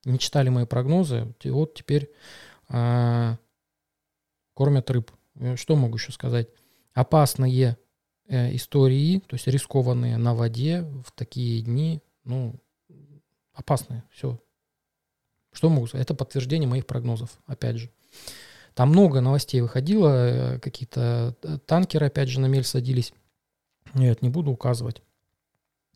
не 0.04 0.18
читали 0.18 0.48
мои 0.48 0.66
прогнозы, 0.66 1.32
и 1.42 1.50
вот 1.50 1.74
теперь 1.74 2.10
э, 2.68 3.36
кормят 4.60 4.90
рыб. 4.90 5.10
Э, 5.36 5.56
что 5.56 5.74
могу 5.74 5.96
еще 5.96 6.12
сказать? 6.12 6.48
Опасные 6.92 7.78
э, 8.28 8.54
истории, 8.54 9.20
то 9.20 9.36
есть 9.36 9.46
рискованные 9.46 10.18
на 10.18 10.34
воде 10.34 10.82
в 10.82 11.12
такие 11.12 11.62
дни, 11.62 12.02
ну, 12.24 12.60
опасные, 13.54 14.04
все. 14.10 14.38
Что 15.50 15.70
могу 15.70 15.86
сказать? 15.86 16.04
Это 16.04 16.14
подтверждение 16.14 16.68
моих 16.68 16.84
прогнозов, 16.84 17.30
опять 17.46 17.76
же. 17.76 17.90
Там 18.74 18.90
много 18.90 19.22
новостей 19.22 19.62
выходило, 19.62 20.08
э, 20.08 20.58
какие-то 20.58 21.34
танкеры, 21.64 22.08
опять 22.08 22.28
же, 22.28 22.38
на 22.38 22.44
мель 22.44 22.64
садились. 22.64 23.14
Нет, 23.94 24.20
не 24.20 24.28
буду 24.28 24.50
указывать. 24.50 25.00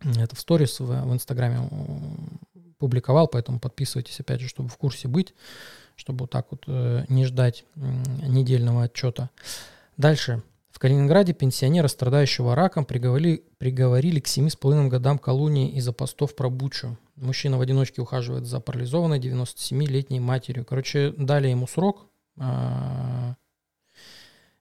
Это 0.03 0.35
в 0.35 0.41
сторис 0.41 0.81
в, 0.81 0.87
в 0.87 1.13
Инстаграме 1.13 1.69
публиковал, 2.79 3.29
поэтому 3.29 3.61
подписывайтесь, 3.61 4.21
опять 4.21 4.41
же, 4.41 4.49
чтобы 4.49 4.71
в 4.71 4.79
курсе 4.79 5.07
быть 5.07 5.35
чтобы 5.97 6.23
вот 6.23 6.31
так 6.31 6.47
вот 6.51 6.65
э, 6.67 7.05
не 7.09 7.25
ждать 7.25 7.65
недельного 7.77 8.85
отчета. 8.85 9.31
Дальше. 9.97 10.43
В 10.71 10.81
Калининграде 10.81 11.35
пенсионера, 11.35 11.87
страдающего 11.87 12.57
раком, 12.57 12.85
приговорили, 12.85 13.45
приговорили 13.59 14.19
к 14.19 14.27
7,5 14.27 14.89
годам 14.89 15.21
колонии 15.21 15.71
из-за 15.77 15.93
постов 15.93 16.35
про 16.35 16.51
Бучу. 16.51 16.99
Мужчина 17.15 17.59
в 17.59 17.61
одиночке 17.61 18.03
ухаживает 18.03 18.45
за 18.45 18.59
парализованной 18.59 19.21
97-летней 19.21 20.19
матерью. 20.19 20.65
Короче, 20.65 21.15
дали 21.17 21.47
ему 21.47 21.69
срок, 21.69 22.09
а, 22.37 23.37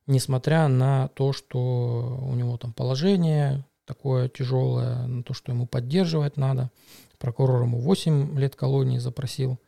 несмотря 0.06 0.68
на 0.68 1.08
то, 1.08 1.32
что 1.32 2.20
у 2.22 2.34
него 2.34 2.56
там 2.58 2.72
положение 2.72 3.64
такое 3.84 4.28
тяжелое, 4.28 5.08
на 5.08 5.24
то, 5.24 5.34
что 5.34 5.50
ему 5.50 5.66
поддерживать 5.66 6.36
надо. 6.36 6.70
Прокурор 7.18 7.62
ему 7.62 7.80
8 7.80 8.38
лет 8.38 8.54
колонии 8.54 8.98
запросил. 8.98 9.58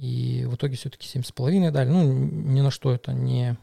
И 0.00 0.46
в 0.46 0.54
итоге 0.54 0.76
все-таки 0.76 1.06
7,5 1.06 1.70
дали. 1.70 1.90
Ну, 1.90 2.10
ни 2.10 2.62
на 2.62 2.70
что 2.70 2.90
это 2.90 3.12
не, 3.12 3.58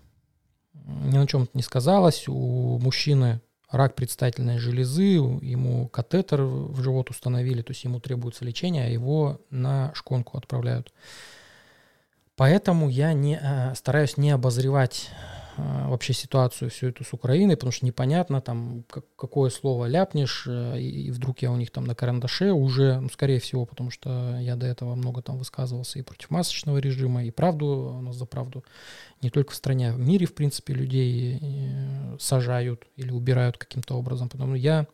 ни 0.74 1.18
на 1.18 1.26
чем 1.26 1.44
это 1.44 1.52
не 1.56 1.64
сказалось. 1.64 2.28
У 2.28 2.78
мужчины 2.78 3.42
рак 3.72 3.96
предстательной 3.96 4.60
железы, 4.60 5.02
ему 5.02 5.88
катетер 5.88 6.44
в 6.44 6.80
живот 6.84 7.10
установили, 7.10 7.64
то 7.64 7.72
есть 7.72 7.84
ему 7.84 8.00
требуется 8.00 8.46
лечение, 8.46 8.86
а 8.86 8.90
его 8.90 9.42
на 9.50 9.92
шконку 9.96 10.38
отправляют. 10.38 10.94
Поэтому 12.36 12.88
я 12.88 13.14
не, 13.14 13.40
э, 13.42 13.74
стараюсь 13.74 14.16
не 14.16 14.30
обозревать 14.30 15.10
вообще 15.58 16.14
ситуацию 16.14 16.70
всю 16.70 16.88
эту 16.88 17.04
с 17.04 17.14
Украиной, 17.14 17.56
потому 17.56 17.72
что 17.72 17.86
непонятно 17.86 18.42
там, 18.42 18.84
как, 18.90 19.06
какое 19.16 19.50
слово 19.50 19.86
ляпнешь, 19.86 20.46
э, 20.48 20.80
и, 20.80 21.08
и 21.08 21.12
вдруг 21.12 21.40
я 21.40 21.52
у 21.52 21.56
них 21.56 21.72
там 21.72 21.86
на 21.86 21.96
карандаше 21.96 22.52
уже, 22.52 23.00
ну, 23.00 23.10
скорее 23.10 23.40
всего, 23.40 23.66
потому 23.66 23.90
что 23.90 24.38
я 24.40 24.56
до 24.56 24.68
этого 24.68 24.96
много 24.96 25.22
там 25.22 25.38
высказывался 25.38 26.00
и 26.00 26.04
против 26.04 26.30
масочного 26.30 26.78
режима, 26.78 27.24
и 27.24 27.32
правду, 27.32 27.96
у 27.98 28.02
нас 28.02 28.16
за 28.16 28.26
правду 28.26 28.64
не 29.22 29.30
только 29.30 29.52
в 29.52 29.56
стране, 29.56 29.90
а 29.90 29.94
в 29.94 30.00
мире, 30.00 30.26
в 30.26 30.36
принципе, 30.36 30.74
людей 30.74 31.40
э, 31.42 32.18
сажают 32.20 32.86
или 32.96 33.12
убирают 33.12 33.58
каким-то 33.58 33.96
образом. 33.96 34.30
Потому 34.30 34.56
что 34.56 34.64
я, 34.64 34.88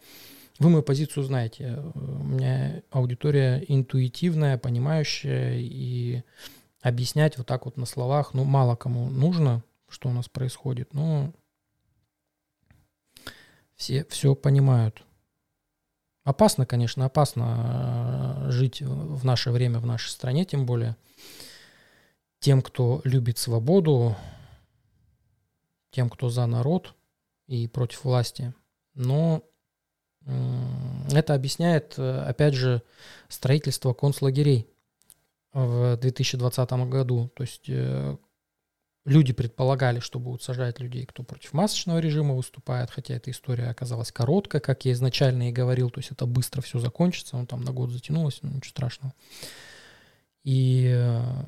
вы 0.60 0.70
мою 0.70 0.84
позицию 0.84 1.24
знаете, 1.24 1.84
у 1.94 2.24
меня 2.24 2.82
аудитория 2.92 3.64
интуитивная, 3.68 4.58
понимающая, 4.58 5.58
и 5.60 6.24
объяснять 6.82 7.38
вот 7.38 7.48
так 7.48 7.66
вот 7.66 7.78
на 7.78 7.86
словах, 7.86 8.34
ну, 8.34 8.44
мало 8.44 8.76
кому 8.76 9.10
нужно, 9.10 9.64
что 9.94 10.10
у 10.10 10.12
нас 10.12 10.28
происходит. 10.28 10.94
Но 10.94 11.32
все 13.76 14.06
все 14.06 14.36
понимают. 14.36 15.04
Опасно, 16.24 16.66
конечно, 16.66 17.06
опасно 17.06 18.46
э, 18.48 18.52
жить 18.52 18.82
в 18.82 19.26
наше 19.26 19.52
время, 19.52 19.80
в 19.80 19.86
нашей 19.86 20.10
стране, 20.10 20.46
тем 20.46 20.66
более 20.66 20.96
тем, 22.40 22.62
кто 22.62 23.02
любит 23.04 23.38
свободу, 23.38 24.16
тем, 25.92 26.10
кто 26.10 26.30
за 26.30 26.46
народ 26.46 26.94
и 27.48 27.68
против 27.68 28.04
власти. 28.04 28.54
Но 28.96 29.44
это 30.26 31.34
объясняет, 31.34 31.96
э, 31.98 32.22
опять 32.22 32.54
же, 32.54 32.82
строительство 33.28 33.94
концлагерей 33.94 34.68
в 35.54 35.98
2020 35.98 36.72
году. 36.90 37.30
То 37.36 37.44
есть 37.44 37.66
э, 37.68 38.18
Люди 39.06 39.34
предполагали, 39.34 40.00
что 40.00 40.18
будут 40.18 40.44
сажать 40.44 40.80
людей, 40.80 41.06
кто 41.06 41.24
против 41.24 41.52
масочного 41.52 42.00
режима 42.00 42.36
выступает, 42.36 42.90
хотя 42.90 43.16
эта 43.16 43.32
история 43.32 43.68
оказалась 43.70 44.14
короткая, 44.14 44.62
как 44.62 44.86
я 44.86 44.94
изначально 44.94 45.50
и 45.50 45.52
говорил, 45.52 45.90
то 45.90 46.00
есть 46.00 46.12
это 46.12 46.26
быстро 46.26 46.62
все 46.62 46.80
закончится, 46.80 47.36
ну 47.36 47.46
там 47.46 47.64
на 47.64 47.74
год 47.74 47.92
затянулось, 47.92 48.40
ну 48.42 48.50
ничего 48.50 48.70
страшного. 48.70 49.14
И 50.46 50.90
э, 50.96 51.44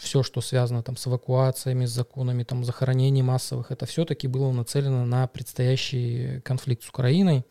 все, 0.00 0.24
что 0.24 0.40
связано 0.40 0.82
там 0.82 0.96
с 0.96 1.06
эвакуациями, 1.06 1.86
с 1.86 1.90
законами 1.90 2.42
там 2.42 2.64
захоронений 2.64 3.22
массовых, 3.22 3.70
это 3.70 3.86
все-таки 3.86 4.26
было 4.26 4.50
нацелено 4.50 5.06
на 5.06 5.28
предстоящий 5.28 6.40
конфликт 6.40 6.82
с 6.82 6.88
Украиной. 6.88 7.44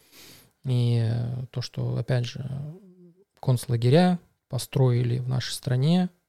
И 0.66 1.10
то, 1.52 1.62
что, 1.62 1.96
опять 1.96 2.26
же, 2.26 2.50
концлагеря 3.40 4.20
построили 4.50 5.20
в 5.20 5.28
нашей 5.28 5.54
стране, 5.54 6.10
э, 6.10 6.23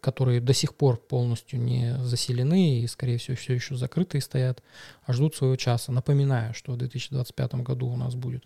которые 0.00 0.40
до 0.40 0.52
сих 0.52 0.74
пор 0.74 0.96
полностью 0.96 1.60
не 1.60 1.96
заселены 1.98 2.80
и, 2.80 2.86
скорее 2.86 3.18
всего, 3.18 3.36
все 3.36 3.54
еще 3.54 3.76
закрытые 3.76 4.20
стоят, 4.20 4.62
а 5.04 5.12
ждут 5.12 5.34
своего 5.34 5.56
часа. 5.56 5.92
Напоминаю, 5.92 6.54
что 6.54 6.72
в 6.72 6.76
2025 6.76 7.54
году 7.56 7.88
у 7.88 7.96
нас 7.96 8.14
будет, 8.14 8.44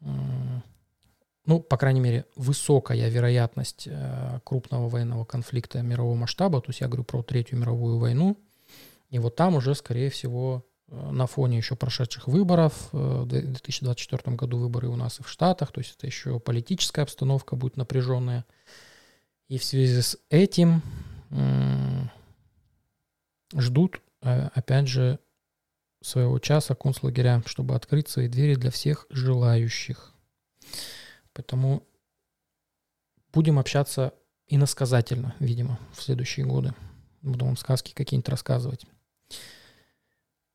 ну, 0.00 1.60
по 1.60 1.76
крайней 1.76 2.00
мере, 2.00 2.26
высокая 2.36 3.08
вероятность 3.08 3.88
э, 3.90 4.40
крупного 4.44 4.88
военного 4.88 5.24
конфликта 5.24 5.80
мирового 5.80 6.14
масштаба, 6.14 6.60
то 6.60 6.68
есть 6.68 6.80
я 6.80 6.88
говорю 6.88 7.04
про 7.04 7.22
Третью 7.22 7.58
мировую 7.58 7.98
войну, 7.98 8.36
и 9.08 9.18
вот 9.18 9.36
там 9.36 9.54
уже, 9.54 9.74
скорее 9.74 10.10
всего, 10.10 10.64
Э, 10.90 11.10
на 11.10 11.26
фоне 11.26 11.58
еще 11.58 11.76
прошедших 11.76 12.28
выборов. 12.28 12.88
Э, 12.92 13.22
в 13.22 13.26
2024 13.26 14.36
году 14.36 14.58
выборы 14.58 14.88
у 14.88 14.96
нас 14.96 15.20
и 15.20 15.22
в 15.22 15.28
Штатах, 15.28 15.72
то 15.72 15.80
есть 15.80 15.94
это 15.96 16.06
еще 16.06 16.40
политическая 16.40 17.02
обстановка 17.02 17.56
будет 17.56 17.76
напряженная. 17.76 18.44
И 19.48 19.56
в 19.56 19.64
связи 19.64 20.00
с 20.00 20.18
этим 20.28 20.82
ждут, 23.54 24.00
э, 24.22 24.48
опять 24.54 24.88
же, 24.88 25.18
своего 26.02 26.38
часа 26.38 26.74
концлагеря, 26.74 27.42
чтобы 27.46 27.74
открыть 27.74 28.08
свои 28.08 28.28
двери 28.28 28.54
для 28.54 28.70
всех 28.70 29.06
желающих. 29.10 30.14
Поэтому 31.32 31.82
будем 33.32 33.58
общаться 33.58 34.14
иносказательно, 34.46 35.34
видимо, 35.40 35.78
в 35.92 36.02
следующие 36.02 36.46
годы. 36.46 36.74
Буду 37.22 37.46
вам 37.46 37.56
сказки 37.56 37.92
какие-нибудь 37.94 38.28
рассказывать. 38.28 38.84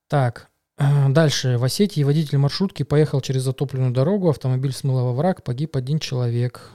Так, 0.08 0.50
э, 0.78 1.08
дальше. 1.08 1.58
В 1.58 1.64
Осетии 1.64 2.04
водитель 2.04 2.38
маршрутки 2.38 2.84
поехал 2.84 3.20
через 3.20 3.42
затопленную 3.42 3.92
дорогу, 3.92 4.30
автомобиль 4.30 4.72
смыло 4.72 5.02
во 5.02 5.12
враг, 5.12 5.42
погиб 5.42 5.76
один 5.76 5.98
человек. 5.98 6.70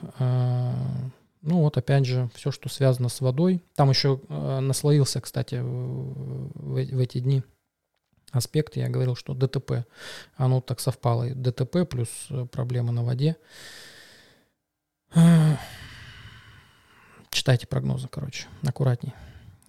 Э, 1.41 1.47
ну 1.47 1.61
вот 1.61 1.77
опять 1.77 2.05
же, 2.05 2.29
все, 2.33 2.51
что 2.51 2.69
связано 2.69 3.09
с 3.09 3.21
водой. 3.21 3.63
Там 3.75 3.89
еще 3.89 4.21
э, 4.27 4.59
наслоился, 4.59 5.21
кстати, 5.21 5.55
в, 5.55 6.51
в 6.53 6.99
эти 6.99 7.19
дни 7.19 7.43
аспект. 8.31 8.75
Я 8.75 8.89
говорил, 8.89 9.15
что 9.15 9.33
ДТП. 9.33 9.85
Оно 10.35 10.61
так 10.61 10.79
совпало. 10.79 11.29
ДТП 11.29 11.87
плюс 11.89 12.09
проблемы 12.51 12.91
на 12.91 13.03
воде. 13.03 13.37
Читайте 17.31 17.67
прогнозы, 17.67 18.07
короче, 18.07 18.47
аккуратней. 18.65 19.13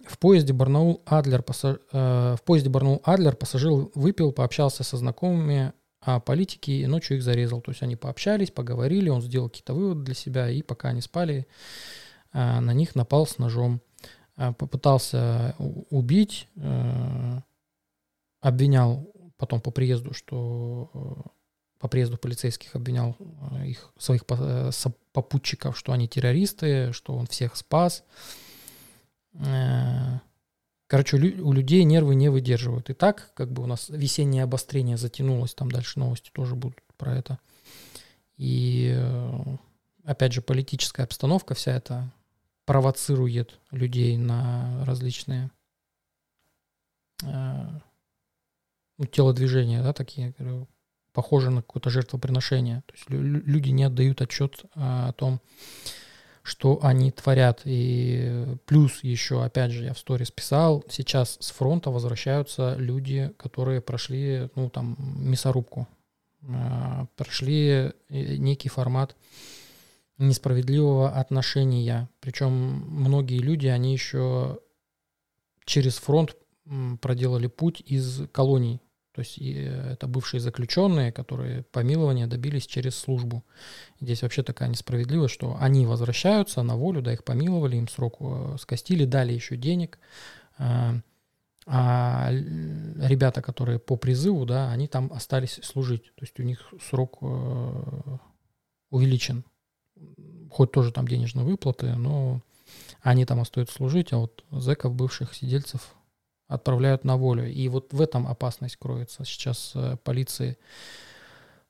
В 0.07 0.17
поезде 0.17 0.51
Барнаул-Адлер 0.51 1.43
пассаж... 1.43 1.77
э, 1.91 2.35
в 2.37 2.43
поезде 2.43 2.69
Барнаул-Адлер 2.69 3.35
пассажир 3.35 3.71
выпил, 3.93 4.31
пообщался 4.31 4.83
со 4.83 4.97
знакомыми 4.97 5.73
о 6.01 6.19
политике 6.19 6.73
и 6.73 6.87
ночью 6.87 7.17
их 7.17 7.23
зарезал. 7.23 7.61
То 7.61 7.71
есть 7.71 7.83
они 7.83 7.95
пообщались, 7.95 8.51
поговорили, 8.51 9.09
он 9.09 9.21
сделал 9.21 9.49
какие-то 9.49 9.73
выводы 9.73 10.03
для 10.03 10.15
себя, 10.15 10.49
и 10.49 10.61
пока 10.61 10.89
они 10.89 11.01
спали, 11.01 11.47
э, 12.33 12.59
на 12.59 12.73
них 12.73 12.95
напал 12.95 13.27
с 13.27 13.37
ножом. 13.37 13.81
Э, 14.35 14.53
попытался 14.53 15.55
убить, 15.59 16.47
э, 16.55 17.41
обвинял 18.41 19.11
потом 19.37 19.61
по 19.61 19.71
приезду, 19.71 20.13
что 20.13 20.89
э, 20.93 21.29
по 21.79 21.87
приезду 21.87 22.17
полицейских 22.17 22.75
обвинял 22.75 23.15
э, 23.19 23.67
их, 23.67 23.91
своих 23.97 24.25
попутчиков, 24.25 25.77
что 25.77 25.91
они 25.91 26.07
террористы, 26.07 26.91
что 26.93 27.15
он 27.15 27.27
всех 27.27 27.55
спас. 27.55 28.03
Э, 30.91 30.97
короче, 31.03 31.17
у 31.17 31.53
людей 31.53 31.83
нервы 31.83 32.15
не 32.15 32.29
выдерживают. 32.29 32.89
И 32.89 32.93
так, 32.93 33.31
как 33.33 33.51
бы 33.51 33.63
у 33.63 33.65
нас 33.65 33.89
весеннее 33.89 34.43
обострение 34.43 34.97
затянулось, 34.97 35.53
там 35.53 35.71
дальше 35.71 35.99
новости 35.99 36.29
тоже 36.33 36.55
будут 36.55 36.81
про 36.97 37.15
это. 37.15 37.39
И 38.37 38.93
э, 38.95 39.57
опять 40.03 40.33
же, 40.33 40.41
политическая 40.41 41.03
обстановка 41.03 41.53
вся 41.53 41.71
эта 41.71 42.11
провоцирует 42.65 43.59
людей 43.71 44.17
на 44.17 44.83
различные 44.85 45.49
э, 47.23 47.67
ну, 48.97 49.05
телодвижения, 49.05 49.81
да, 49.83 49.93
такие, 49.93 50.33
похожи 51.13 51.49
на 51.49 51.61
какое-то 51.61 51.89
жертвоприношение. 51.89 52.83
То 52.85 52.93
есть 52.93 53.09
люди 53.09 53.69
не 53.69 53.83
отдают 53.83 54.21
отчет 54.21 54.65
о 54.73 55.11
том, 55.13 55.39
что 56.43 56.79
они 56.83 57.11
творят. 57.11 57.61
И 57.65 58.57
плюс 58.65 59.03
еще, 59.03 59.43
опять 59.43 59.71
же, 59.71 59.85
я 59.85 59.93
в 59.93 59.99
сторис 59.99 60.31
писал, 60.31 60.83
сейчас 60.89 61.37
с 61.39 61.51
фронта 61.51 61.91
возвращаются 61.91 62.75
люди, 62.77 63.31
которые 63.37 63.81
прошли, 63.81 64.49
ну, 64.55 64.69
там, 64.69 64.95
мясорубку, 64.99 65.87
а, 66.47 67.05
прошли 67.15 67.67
э, 67.67 67.91
некий 68.09 68.69
формат 68.69 69.15
несправедливого 70.17 71.11
отношения. 71.11 72.09
Причем 72.19 72.51
многие 72.51 73.39
люди, 73.39 73.67
они 73.67 73.93
еще 73.93 74.59
через 75.65 75.97
фронт 75.97 76.35
проделали 77.01 77.47
путь 77.47 77.81
из 77.85 78.27
колоний 78.31 78.81
то 79.13 79.19
есть 79.19 79.37
э, 79.39 79.91
это 79.93 80.07
бывшие 80.07 80.39
заключенные, 80.39 81.11
которые 81.11 81.63
помилования 81.63 82.27
добились 82.27 82.65
через 82.65 82.95
службу. 82.95 83.43
Здесь 83.99 84.21
вообще 84.21 84.41
такая 84.43 84.69
несправедливость, 84.69 85.33
что 85.33 85.57
они 85.59 85.85
возвращаются 85.85 86.63
на 86.63 86.77
волю, 86.77 87.01
да, 87.01 87.13
их 87.13 87.23
помиловали, 87.23 87.75
им 87.75 87.87
срок 87.87 88.17
э, 88.19 88.55
скостили, 88.59 89.05
дали 89.05 89.33
еще 89.33 89.57
денег. 89.57 89.99
А, 90.57 90.95
а 91.67 92.29
ребята, 92.31 93.41
которые 93.41 93.79
по 93.79 93.95
призыву, 93.95 94.45
да, 94.45 94.71
они 94.71 94.87
там 94.87 95.11
остались 95.13 95.59
служить. 95.63 96.05
То 96.15 96.23
есть 96.23 96.39
у 96.39 96.43
них 96.43 96.73
срок 96.81 97.17
э, 97.21 98.17
увеличен. 98.89 99.43
Хоть 100.49 100.71
тоже 100.71 100.91
там 100.91 101.07
денежные 101.07 101.45
выплаты, 101.45 101.93
но 101.95 102.41
они 103.01 103.25
там 103.25 103.39
остаются 103.39 103.75
служить, 103.75 104.13
а 104.13 104.17
вот 104.17 104.43
зэков, 104.51 104.95
бывших 104.95 105.33
сидельцев, 105.33 105.95
отправляют 106.51 107.05
на 107.05 107.15
волю. 107.15 107.49
И 107.49 107.67
вот 107.69 107.93
в 107.93 108.01
этом 108.01 108.27
опасность 108.27 108.75
кроется. 108.75 109.23
Сейчас 109.23 109.71
э, 109.73 109.95
полиции 110.03 110.57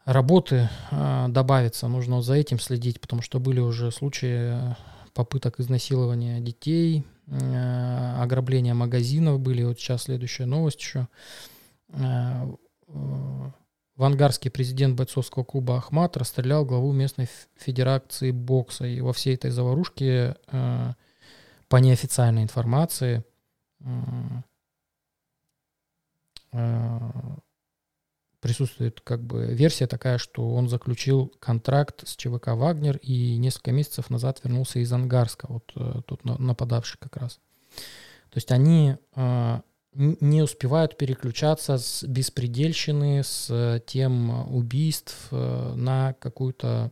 работы 0.05 0.69
э, 0.89 1.25
добавится, 1.29 1.87
нужно 1.87 2.23
за 2.23 2.33
этим 2.33 2.59
следить, 2.59 2.99
потому 2.99 3.21
что 3.21 3.39
были 3.39 3.59
уже 3.59 3.91
случаи 3.91 4.71
э, 4.71 4.75
попыток 5.13 5.59
изнасилования 5.59 6.39
детей, 6.39 7.05
ограбления 7.27 8.73
магазинов 8.73 9.39
были. 9.39 9.63
Вот 9.63 9.79
сейчас 9.79 10.03
следующая 10.03 10.45
новость 10.45 10.79
еще. 10.79 11.07
Вангарский 13.95 14.49
президент 14.49 14.95
бойцовского 14.95 15.43
клуба 15.43 15.77
«Ахмат» 15.77 16.17
расстрелял 16.17 16.65
главу 16.65 16.91
местной 16.91 17.29
федерации 17.57 18.31
бокса. 18.31 18.85
И 18.85 18.99
во 19.01 19.13
всей 19.13 19.35
этой 19.35 19.51
заварушке, 19.51 20.35
по 20.47 21.77
неофициальной 21.77 22.43
информации, 22.43 23.23
присутствует 28.41 29.01
как 29.01 29.23
бы 29.23 29.53
версия 29.53 29.87
такая, 29.87 30.17
что 30.17 30.53
он 30.53 30.67
заключил 30.67 31.31
контракт 31.39 32.07
с 32.07 32.15
ЧВК 32.15 32.47
«Вагнер» 32.47 32.97
и 32.97 33.37
несколько 33.37 33.71
месяцев 33.71 34.09
назад 34.09 34.41
вернулся 34.43 34.79
из 34.79 34.91
Ангарска, 34.91 35.45
вот 35.47 35.71
э, 35.75 36.01
тут 36.05 36.25
нападавший 36.25 36.99
как 36.99 37.17
раз. 37.17 37.39
То 38.31 38.37
есть 38.37 38.51
они 38.51 38.97
э, 39.15 39.61
не 39.93 40.41
успевают 40.41 40.97
переключаться 40.97 41.77
с 41.77 42.03
беспредельщины, 42.03 43.23
с 43.23 43.81
тем 43.85 44.53
убийств 44.55 45.27
на 45.31 46.13
какую-то, 46.13 46.91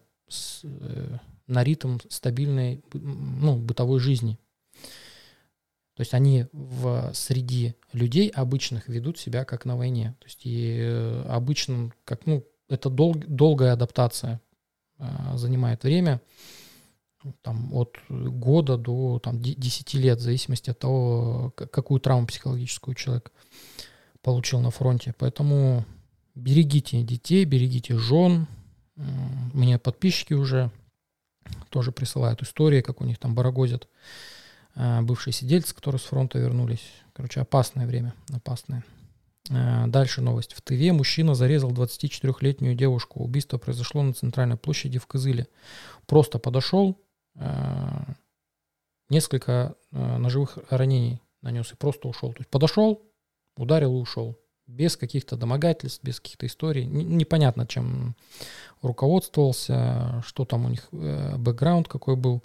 на 1.47 1.63
ритм 1.63 1.97
стабильной 2.09 2.83
ну, 2.93 3.55
бытовой 3.55 3.99
жизни. 3.99 4.37
То 5.99 6.03
есть 6.03 6.13
они 6.13 6.45
в 6.53 7.11
среди 7.13 7.75
людей 7.91 8.29
обычных 8.29 8.87
ведут 8.87 9.19
себя 9.19 9.43
как 9.43 9.65
на 9.65 9.75
войне. 9.75 10.15
То 10.19 10.27
есть 10.27 10.45
и 10.45 10.77
э, 10.79 11.25
обычным, 11.27 11.91
как, 12.05 12.25
ну, 12.25 12.45
это 12.69 12.89
дол, 12.89 13.15
долгая 13.15 13.73
адаптация 13.73 14.39
а, 14.97 15.35
занимает 15.35 15.83
время, 15.83 16.21
там, 17.41 17.73
от 17.73 17.97
года 18.07 18.77
до 18.77 19.19
там, 19.19 19.41
10 19.41 19.93
лет, 19.95 20.19
в 20.19 20.21
зависимости 20.21 20.69
от 20.69 20.79
того, 20.79 21.51
какую 21.53 21.99
травму 21.99 22.27
психологическую 22.27 22.95
человек 22.95 23.33
получил 24.21 24.61
на 24.61 24.71
фронте. 24.71 25.13
Поэтому 25.17 25.83
берегите 26.33 27.03
детей, 27.03 27.43
берегите 27.43 27.97
жен. 27.97 28.47
Мне 28.95 29.77
подписчики 29.77 30.31
уже 30.31 30.71
тоже 31.69 31.91
присылают 31.91 32.41
истории, 32.41 32.79
как 32.79 33.01
у 33.01 33.03
них 33.03 33.17
там 33.17 33.35
барагозят 33.35 33.89
бывшие 35.01 35.33
сидельцы, 35.33 35.75
которые 35.75 35.99
с 35.99 36.03
фронта 36.03 36.39
вернулись. 36.39 36.83
Короче, 37.13 37.41
опасное 37.41 37.85
время, 37.85 38.13
опасное. 38.31 38.83
Э, 39.49 39.87
дальше 39.87 40.21
новость. 40.21 40.53
В 40.53 40.61
Тыве 40.61 40.93
мужчина 40.93 41.35
зарезал 41.35 41.71
24-летнюю 41.71 42.75
девушку. 42.75 43.23
Убийство 43.23 43.57
произошло 43.57 44.03
на 44.03 44.13
центральной 44.13 44.57
площади 44.57 44.99
в 44.99 45.07
Кызыле. 45.07 45.47
Просто 46.05 46.39
подошел, 46.39 46.97
э, 47.35 48.03
несколько 49.09 49.75
ножевых 49.91 50.59
ранений 50.69 51.19
нанес 51.41 51.71
и 51.71 51.75
просто 51.75 52.07
ушел. 52.07 52.31
То 52.33 52.39
есть 52.39 52.49
подошел, 52.49 53.01
ударил 53.57 53.97
и 53.97 54.01
ушел. 54.01 54.37
без 54.67 54.95
каких-то 54.97 55.35
домогательств, 55.35 56.03
без 56.03 56.19
каких-то 56.19 56.45
историй. 56.45 56.85
Непонятно, 56.85 57.65
чем 57.65 58.15
руководствовался, 58.83 60.21
что 60.23 60.45
там 60.45 60.65
у 60.65 60.69
них 60.69 60.87
э, 60.91 61.37
бэкграунд 61.37 61.87
какой 61.87 62.15
был. 62.15 62.43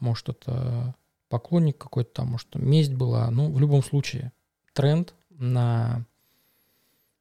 Может, 0.00 0.30
это 0.30 0.94
поклонник 1.28 1.78
какой-то 1.78 2.10
там, 2.12 2.28
может, 2.28 2.54
месть 2.54 2.92
была. 2.92 3.30
Ну, 3.30 3.52
в 3.52 3.60
любом 3.60 3.82
случае, 3.82 4.32
тренд 4.72 5.14
на 5.30 6.06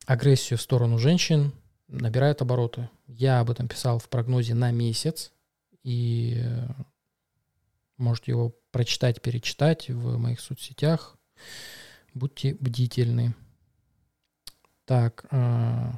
агрессию 0.06 0.58
в 0.58 0.62
сторону 0.62 0.98
женщин 0.98 1.52
набирает 1.88 2.42
обороты. 2.42 2.90
Я 3.08 3.40
об 3.40 3.50
этом 3.50 3.68
писал 3.68 4.00
в 4.00 4.10
прогнозе 4.10 4.54
на 4.54 4.72
месяц, 4.72 5.32
и 5.84 6.38
э, 6.38 6.68
можете 7.98 8.32
его 8.32 8.56
прочитать, 8.72 9.22
перечитать 9.22 9.90
в 9.90 10.18
моих 10.18 10.40
соцсетях. 10.40 11.18
Будьте 12.14 12.56
бдительны. 12.60 13.36
Так, 14.86 15.26
э, 15.32 15.92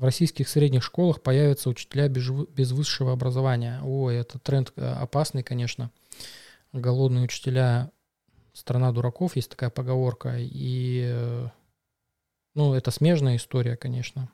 в 0.00 0.04
российских 0.04 0.48
средних 0.48 0.82
школах 0.82 1.22
появятся 1.22 1.68
учителя 1.68 2.08
без, 2.08 2.70
высшего 2.72 3.12
образования. 3.12 3.80
Ой, 3.82 4.16
это 4.16 4.38
тренд 4.38 4.72
э, 4.76 4.92
опасный, 4.92 5.42
конечно. 5.42 5.90
Голодные 6.72 7.24
учителя– 7.24 7.90
страна 8.52 8.92
дураков, 8.92 9.36
есть 9.36 9.50
такая 9.50 9.70
поговорка. 9.70 10.36
И, 10.38 11.02
э, 11.04 11.48
ну, 12.54 12.74
это 12.74 12.90
смежная 12.90 13.36
история, 13.36 13.76
конечно. 13.76 14.30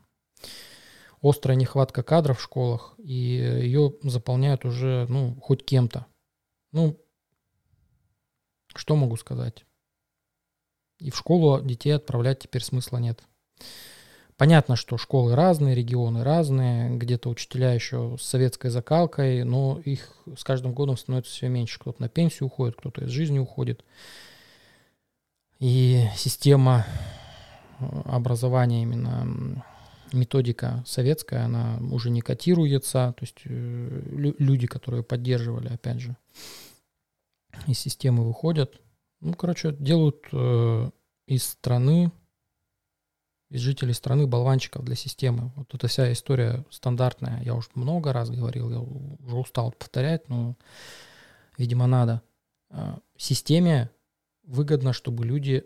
Острая 1.22 1.56
нехватка 1.56 2.02
кадров 2.02 2.38
в 2.38 2.42
школах, 2.42 2.94
и 2.98 3.12
ее 3.12 3.94
заполняют 4.02 4.64
уже, 4.64 5.06
ну, 5.08 5.38
хоть 5.40 5.64
кем-то. 5.64 6.06
Ну, 6.72 7.00
что 8.74 8.96
могу 8.96 9.16
сказать? 9.16 9.64
И 10.98 11.10
в 11.10 11.16
школу 11.16 11.60
детей 11.62 11.92
отправлять 11.92 12.40
теперь 12.40 12.62
смысла 12.62 12.98
нет. 12.98 13.22
Понятно, 14.36 14.76
что 14.76 14.98
школы 14.98 15.34
разные, 15.34 15.74
регионы 15.74 16.22
разные, 16.22 16.94
где-то 16.94 17.30
учителя 17.30 17.72
еще 17.72 18.16
с 18.20 18.26
советской 18.26 18.68
закалкой, 18.68 19.44
но 19.44 19.80
их 19.82 20.12
с 20.36 20.44
каждым 20.44 20.74
годом 20.74 20.98
становится 20.98 21.32
все 21.32 21.48
меньше. 21.48 21.78
Кто-то 21.78 22.02
на 22.02 22.10
пенсию 22.10 22.48
уходит, 22.48 22.76
кто-то 22.76 23.04
из 23.04 23.08
жизни 23.08 23.38
уходит. 23.38 23.82
И 25.58 26.04
система 26.16 26.84
э, 27.80 27.84
образования 28.04 28.82
именно 28.82 29.64
методика 30.12 30.84
советская, 30.86 31.46
она 31.46 31.78
уже 31.90 32.10
не 32.10 32.20
котируется, 32.20 33.14
то 33.16 33.22
есть 33.22 33.40
э, 33.44 34.02
люди, 34.38 34.66
которые 34.66 35.02
поддерживали, 35.02 35.68
опять 35.68 36.00
же, 36.00 36.14
из 37.66 37.78
системы 37.78 38.22
выходят. 38.22 38.78
Ну, 39.20 39.32
короче, 39.32 39.72
делают 39.72 40.26
э, 40.30 40.90
из 41.26 41.44
страны 41.44 42.12
из 43.50 43.60
жителей 43.60 43.94
страны 43.94 44.26
болванчиков 44.26 44.84
для 44.84 44.96
системы. 44.96 45.52
Вот 45.56 45.72
эта 45.74 45.86
вся 45.86 46.12
история 46.12 46.64
стандартная. 46.70 47.42
Я 47.42 47.54
уже 47.54 47.68
много 47.74 48.12
раз 48.12 48.30
говорил, 48.30 48.70
я 48.70 48.80
уже 48.80 49.36
устал 49.36 49.72
повторять, 49.72 50.28
но, 50.28 50.56
видимо, 51.56 51.86
надо. 51.86 52.22
А, 52.70 52.98
системе 53.16 53.90
выгодно, 54.44 54.92
чтобы 54.92 55.24
люди 55.24 55.64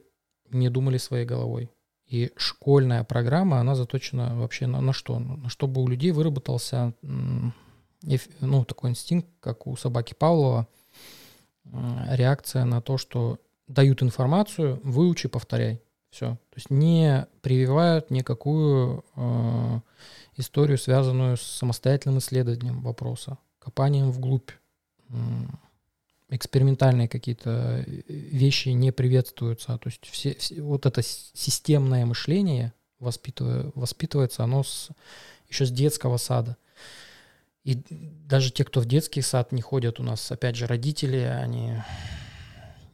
не 0.50 0.68
думали 0.68 0.98
своей 0.98 1.24
головой. 1.24 1.70
И 2.06 2.32
школьная 2.36 3.04
программа, 3.04 3.60
она 3.60 3.74
заточена 3.74 4.36
вообще 4.36 4.66
на, 4.66 4.80
на 4.80 4.92
что? 4.92 5.18
На 5.18 5.48
чтобы 5.48 5.80
у 5.80 5.88
людей 5.88 6.10
выработался 6.10 6.92
ну, 7.02 8.64
такой 8.64 8.90
инстинкт, 8.90 9.28
как 9.40 9.66
у 9.66 9.76
собаки 9.76 10.14
Павлова, 10.14 10.66
реакция 11.64 12.64
на 12.64 12.80
то, 12.80 12.98
что 12.98 13.38
дают 13.68 14.02
информацию, 14.02 14.80
выучи, 14.82 15.28
повторяй. 15.28 15.80
Все. 16.10 16.32
То 16.50 16.56
есть 16.56 16.70
не 16.70 17.26
прививают 17.40 18.10
никакую 18.10 19.04
э, 19.14 19.80
историю, 20.36 20.76
связанную 20.76 21.36
с 21.36 21.42
самостоятельным 21.42 22.18
исследованием 22.18 22.82
вопроса, 22.82 23.38
копанием 23.60 24.10
вглубь. 24.10 24.50
Экспериментальные 26.28 27.08
какие-то 27.08 27.84
вещи 28.08 28.68
не 28.70 28.92
приветствуются. 28.92 29.78
То 29.78 29.88
есть 29.88 30.06
все, 30.06 30.34
все, 30.34 30.60
вот 30.60 30.86
это 30.86 31.02
системное 31.02 32.06
мышление 32.06 32.72
воспитывая, 32.98 33.72
воспитывается 33.74 34.44
оно 34.44 34.62
с, 34.62 34.90
еще 35.48 35.64
с 35.64 35.70
детского 35.70 36.16
сада. 36.16 36.56
И 37.64 37.82
даже 37.88 38.52
те, 38.52 38.64
кто 38.64 38.80
в 38.80 38.86
детский 38.86 39.22
сад 39.22 39.52
не 39.52 39.62
ходят, 39.62 40.00
у 40.00 40.02
нас, 40.02 40.30
опять 40.30 40.56
же, 40.56 40.66
родители, 40.66 41.18
они 41.18 41.76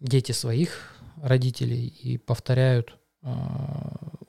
дети 0.01 0.33
своих 0.33 0.97
родителей 1.23 1.87
и 1.87 2.19
повторяют 2.19 2.97
Э, 2.97 3.06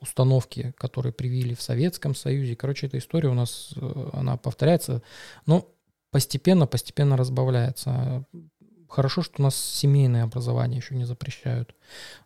установки, 0.00 0.74
которые 0.76 1.12
привили 1.12 1.54
в 1.54 1.62
Советском 1.62 2.14
Союзе. 2.14 2.56
Короче, 2.56 2.86
эта 2.86 2.98
история 2.98 3.28
у 3.28 3.34
нас, 3.34 3.72
э, 3.76 4.10
она 4.12 4.36
повторяется, 4.36 5.02
но 5.46 5.68
постепенно, 6.10 6.66
постепенно 6.66 7.16
разбавляется. 7.16 8.24
Хорошо, 8.88 9.22
что 9.22 9.34
у 9.38 9.42
нас 9.42 9.56
семейное 9.56 10.24
образование 10.24 10.78
еще 10.78 10.94
не 10.94 11.04
запрещают. 11.04 11.74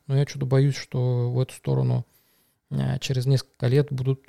Но 0.07 0.17
я 0.17 0.27
что-то 0.27 0.47
боюсь, 0.47 0.77
что 0.77 1.31
в 1.31 1.41
эту 1.41 1.55
сторону 1.55 2.07
э, 2.71 2.99
через 3.01 3.27
несколько 3.27 3.67
лет 3.67 3.89
будут, 3.91 4.21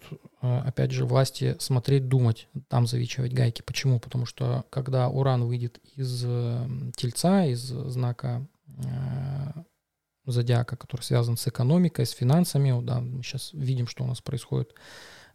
опять 0.41 0.91
же, 0.91 1.05
власти 1.05 1.55
смотреть, 1.59 2.07
думать, 2.07 2.47
там 2.67 2.87
завичивать 2.87 3.33
гайки. 3.33 3.61
Почему? 3.61 3.99
Потому 3.99 4.25
что 4.25 4.65
когда 4.69 5.07
уран 5.09 5.45
выйдет 5.45 5.79
из 5.95 6.21
тельца, 6.95 7.45
из 7.45 7.61
знака 7.61 8.45
зодиака, 10.25 10.75
который 10.75 11.01
связан 11.01 11.37
с 11.37 11.47
экономикой, 11.47 12.05
с 12.05 12.11
финансами. 12.11 12.73
Да, 12.83 12.99
мы 12.99 13.23
сейчас 13.23 13.51
видим, 13.53 13.87
что 13.87 14.03
у 14.03 14.07
нас 14.07 14.21
происходит 14.21 14.73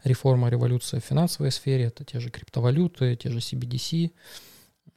реформа, 0.04 0.48
революция 0.48 1.00
в 1.00 1.04
финансовой 1.04 1.52
сфере. 1.52 1.84
Это 1.84 2.04
те 2.04 2.20
же 2.20 2.30
криптовалюты, 2.30 3.16
те 3.16 3.30
же 3.30 3.38
CBDC, 3.38 4.12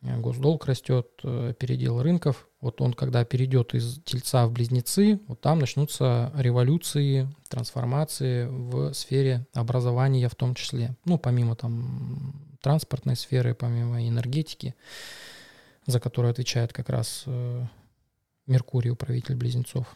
госдолг 0.02 0.66
растет, 0.66 1.08
э, 1.24 1.54
передел 1.58 2.02
рынков. 2.02 2.48
Вот 2.60 2.82
он, 2.82 2.94
когда 2.94 3.24
перейдет 3.24 3.74
из 3.74 4.02
тельца 4.04 4.48
в 4.48 4.52
близнецы, 4.52 5.20
вот 5.28 5.42
там 5.42 5.60
начнутся 5.60 6.32
революции, 6.36 7.28
трансформации 7.50 8.46
в 8.46 8.94
сфере 8.94 9.46
образования 9.54 10.28
в 10.30 10.36
том 10.36 10.56
числе. 10.56 10.96
Ну, 11.06 11.18
помимо 11.18 11.56
там 11.56 12.34
транспортной 12.62 13.16
сферы, 13.16 13.56
помимо 13.56 14.08
энергетики, 14.08 14.76
за 15.86 16.00
которую 16.00 16.32
отвечает 16.32 16.74
как 16.74 16.90
раз 16.90 17.24
э, 17.26 17.66
Меркурий, 18.52 18.92
управитель 18.92 19.36
близнецов. 19.36 19.96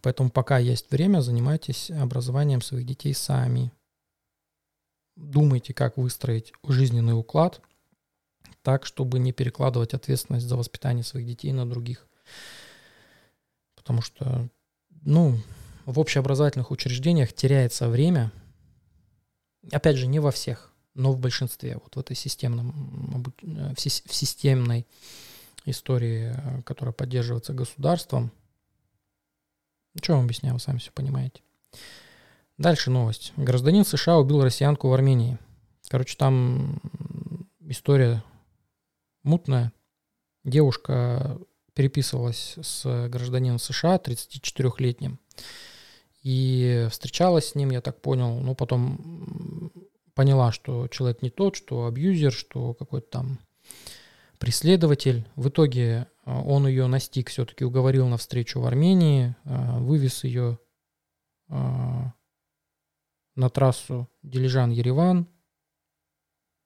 Поэтому 0.00 0.30
пока 0.30 0.58
есть 0.58 0.90
время, 0.90 1.20
занимайтесь 1.20 1.90
образованием 1.90 2.62
своих 2.62 2.86
детей 2.86 3.12
сами. 3.12 3.72
Думайте, 5.16 5.74
как 5.74 5.98
выстроить 5.98 6.52
жизненный 6.66 7.18
уклад 7.18 7.60
так, 8.62 8.86
чтобы 8.86 9.18
не 9.18 9.32
перекладывать 9.32 9.92
ответственность 9.94 10.46
за 10.46 10.56
воспитание 10.56 11.04
своих 11.04 11.26
детей 11.26 11.52
на 11.52 11.68
других. 11.68 12.06
Потому 13.74 14.02
что, 14.02 14.48
ну, 15.02 15.36
в 15.86 15.98
общеобразовательных 15.98 16.70
учреждениях 16.70 17.32
теряется 17.32 17.88
время. 17.88 18.30
Опять 19.72 19.96
же, 19.96 20.06
не 20.06 20.20
во 20.20 20.30
всех, 20.30 20.72
но 20.94 21.12
в 21.12 21.18
большинстве. 21.18 21.78
Вот 21.82 21.96
в 21.96 21.98
этой 21.98 22.14
системном, 22.14 23.34
в 23.42 23.80
системной 23.80 24.86
истории, 25.64 26.32
э, 26.34 26.62
которая 26.62 26.92
поддерживается 26.92 27.52
государством. 27.52 28.32
Что 30.00 30.14
вам 30.14 30.24
объясняю, 30.24 30.54
вы 30.54 30.60
сами 30.60 30.78
все 30.78 30.92
понимаете. 30.92 31.42
Дальше 32.58 32.90
новость. 32.90 33.32
Гражданин 33.36 33.84
США 33.84 34.18
убил 34.18 34.42
россиянку 34.42 34.88
в 34.88 34.92
Армении. 34.92 35.38
Короче, 35.88 36.16
там 36.16 36.80
история 37.60 38.22
мутная. 39.22 39.72
Девушка 40.44 41.38
переписывалась 41.74 42.56
с 42.60 43.08
гражданином 43.08 43.58
США, 43.58 43.96
34-летним, 43.96 45.18
и 46.22 46.86
встречалась 46.90 47.48
с 47.48 47.54
ним, 47.54 47.70
я 47.70 47.80
так 47.80 48.00
понял, 48.02 48.38
но 48.40 48.54
потом 48.54 49.72
поняла, 50.14 50.52
что 50.52 50.88
человек 50.88 51.22
не 51.22 51.30
тот, 51.30 51.56
что 51.56 51.86
абьюзер, 51.86 52.32
что 52.32 52.74
какой-то 52.74 53.08
там 53.08 53.38
преследователь. 54.40 55.28
В 55.36 55.50
итоге 55.50 56.08
а, 56.24 56.40
он 56.40 56.66
ее 56.66 56.86
настиг, 56.86 57.28
все-таки 57.28 57.64
уговорил 57.64 58.08
на 58.08 58.16
встречу 58.16 58.58
в 58.58 58.66
Армении, 58.66 59.36
а, 59.44 59.78
вывез 59.78 60.24
ее 60.24 60.58
а, 61.48 62.14
на 63.36 63.50
трассу 63.50 64.08
Дилижан-Ереван, 64.22 65.26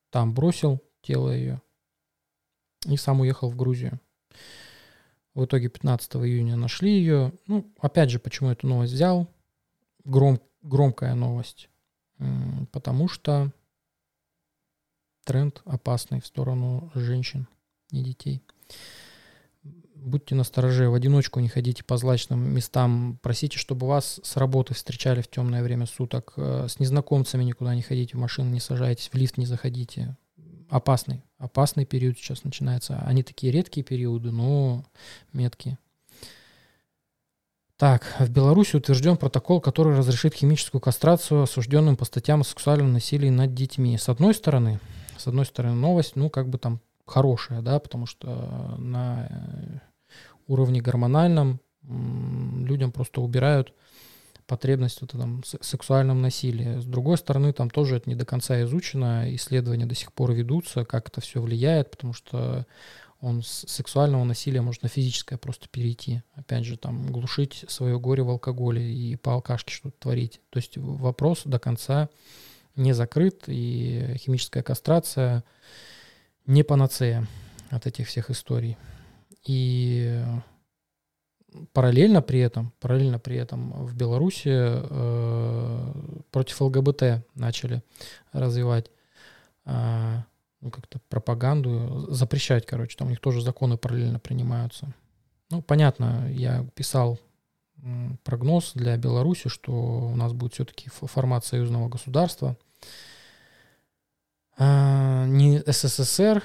там 0.09 0.33
бросил 0.33 0.81
тело 1.01 1.29
ее 1.29 1.61
и 2.85 2.95
сам 2.95 3.19
уехал 3.19 3.51
в 3.51 3.57
Грузию. 3.57 3.99
В 5.33 5.43
итоге 5.43 5.67
15 5.67 6.15
июня 6.15 6.55
нашли 6.55 6.91
ее. 6.91 7.33
Ну, 7.45 7.69
опять 7.79 8.09
же, 8.09 8.19
почему 8.19 8.51
эту 8.51 8.67
новость 8.67 8.93
взял? 8.93 9.29
Гром, 10.05 10.39
громкая 10.61 11.13
новость. 11.13 11.69
Потому 12.71 13.09
что 13.09 13.51
тренд 15.25 15.61
опасный 15.65 16.21
в 16.21 16.25
сторону 16.25 16.89
женщин 16.95 17.49
и 17.91 18.01
детей. 18.01 18.41
Будьте 19.95 20.35
настороже, 20.35 20.89
в 20.89 20.93
одиночку 20.93 21.39
не 21.39 21.47
ходите 21.47 21.83
по 21.83 21.97
злачным 21.97 22.53
местам. 22.53 23.17
Просите, 23.23 23.57
чтобы 23.57 23.87
вас 23.87 24.19
с 24.23 24.37
работы 24.37 24.75
встречали 24.75 25.21
в 25.21 25.27
темное 25.27 25.63
время 25.63 25.87
суток. 25.87 26.33
Э, 26.37 26.67
с 26.69 26.79
незнакомцами 26.79 27.43
никуда 27.43 27.73
не 27.73 27.81
ходите, 27.81 28.15
в 28.15 28.19
машину 28.19 28.51
не 28.51 28.59
сажайтесь, 28.59 29.09
в 29.11 29.15
лифт 29.15 29.37
не 29.37 29.47
заходите. 29.47 30.15
Опасный, 30.69 31.23
опасный 31.39 31.85
период 31.85 32.17
сейчас 32.17 32.43
начинается. 32.43 32.99
Они 33.05 33.23
такие 33.23 33.51
редкие 33.51 33.83
периоды, 33.83 34.31
но 34.31 34.85
меткие. 35.33 35.79
Так, 37.77 38.15
в 38.19 38.29
Беларуси 38.29 38.77
утвержден 38.77 39.17
протокол, 39.17 39.59
который 39.59 39.97
разрешит 39.97 40.33
химическую 40.33 40.79
кастрацию 40.79 41.41
осужденным 41.41 41.97
по 41.97 42.05
статьям 42.05 42.41
о 42.41 42.43
сексуальном 42.45 42.93
насилии 42.93 43.29
над 43.29 43.53
детьми. 43.53 43.97
С 43.97 44.07
одной 44.07 44.33
стороны, 44.33 44.79
с 45.17 45.27
одной 45.27 45.45
стороны, 45.45 45.75
новость, 45.75 46.15
ну, 46.15 46.29
как 46.29 46.47
бы 46.47 46.57
там 46.57 46.79
хорошая, 47.05 47.61
да, 47.61 47.79
потому 47.79 48.05
что 48.05 48.75
на 48.77 49.27
э, 49.29 49.79
уровне 50.47 50.81
гормональном 50.81 51.59
людям 51.87 52.91
просто 52.91 53.21
убирают 53.21 53.73
потребность 54.47 54.99
в 54.99 55.03
этом 55.03 55.43
сексуальном 55.43 56.21
насилии. 56.21 56.79
С 56.79 56.85
другой 56.85 57.17
стороны, 57.17 57.51
там 57.53 57.69
тоже 57.69 57.97
это 57.97 58.09
не 58.09 58.15
до 58.15 58.25
конца 58.25 58.61
изучено, 58.63 59.33
исследования 59.35 59.85
до 59.85 59.95
сих 59.95 60.13
пор 60.13 60.33
ведутся, 60.33 60.85
как 60.85 61.09
это 61.09 61.21
все 61.21 61.41
влияет, 61.41 61.91
потому 61.91 62.13
что 62.13 62.65
он 63.21 63.41
с 63.41 63.65
сексуального 63.67 64.23
насилия 64.23 64.61
может 64.61 64.83
на 64.83 64.89
физическое 64.89 65.37
просто 65.37 65.67
перейти. 65.67 66.21
Опять 66.35 66.65
же, 66.65 66.77
там, 66.77 67.11
глушить 67.11 67.65
свое 67.67 67.99
горе 67.99 68.23
в 68.23 68.29
алкоголе 68.29 68.83
и 68.83 69.15
по 69.15 69.33
алкашке 69.33 69.73
что-то 69.73 69.97
творить. 69.99 70.41
То 70.49 70.57
есть 70.57 70.77
вопрос 70.77 71.41
до 71.45 71.57
конца 71.57 72.09
не 72.75 72.93
закрыт, 72.93 73.45
и 73.47 74.15
химическая 74.17 74.61
кастрация 74.61 75.43
не 76.45 76.63
панацея 76.63 77.25
от 77.69 77.87
этих 77.87 78.07
всех 78.07 78.29
историй. 78.29 78.77
И 79.45 80.23
параллельно 81.73 82.21
при 82.21 82.39
этом, 82.39 82.73
параллельно 82.79 83.19
при 83.19 83.37
этом 83.37 83.71
в 83.85 83.95
Беларуси 83.95 84.49
э, 84.51 85.93
против 86.31 86.61
ЛГБТ 86.61 87.25
начали 87.35 87.83
развивать 88.31 88.91
э, 89.65 90.17
ну, 90.61 90.71
как-то 90.71 90.99
пропаганду, 91.09 92.07
запрещать, 92.09 92.65
короче, 92.65 92.97
там 92.97 93.07
у 93.07 93.09
них 93.11 93.19
тоже 93.19 93.41
законы 93.41 93.77
параллельно 93.77 94.19
принимаются. 94.19 94.87
Ну, 95.51 95.61
понятно, 95.61 96.27
я 96.31 96.65
писал 96.75 97.19
прогноз 98.23 98.71
для 98.73 98.97
Беларуси, 98.97 99.47
что 99.47 99.71
у 99.71 100.15
нас 100.15 100.33
будет 100.33 100.53
все-таки 100.53 100.89
формат 100.89 101.45
союзного 101.45 101.87
государства. 101.87 102.57
А, 104.57 105.25
не 105.25 105.59
СССР 105.65 106.43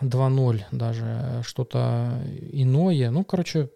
2.0 0.00 0.64
даже, 0.72 1.42
что-то 1.44 2.22
иное. 2.52 3.10
Ну, 3.10 3.24
короче, 3.24 3.70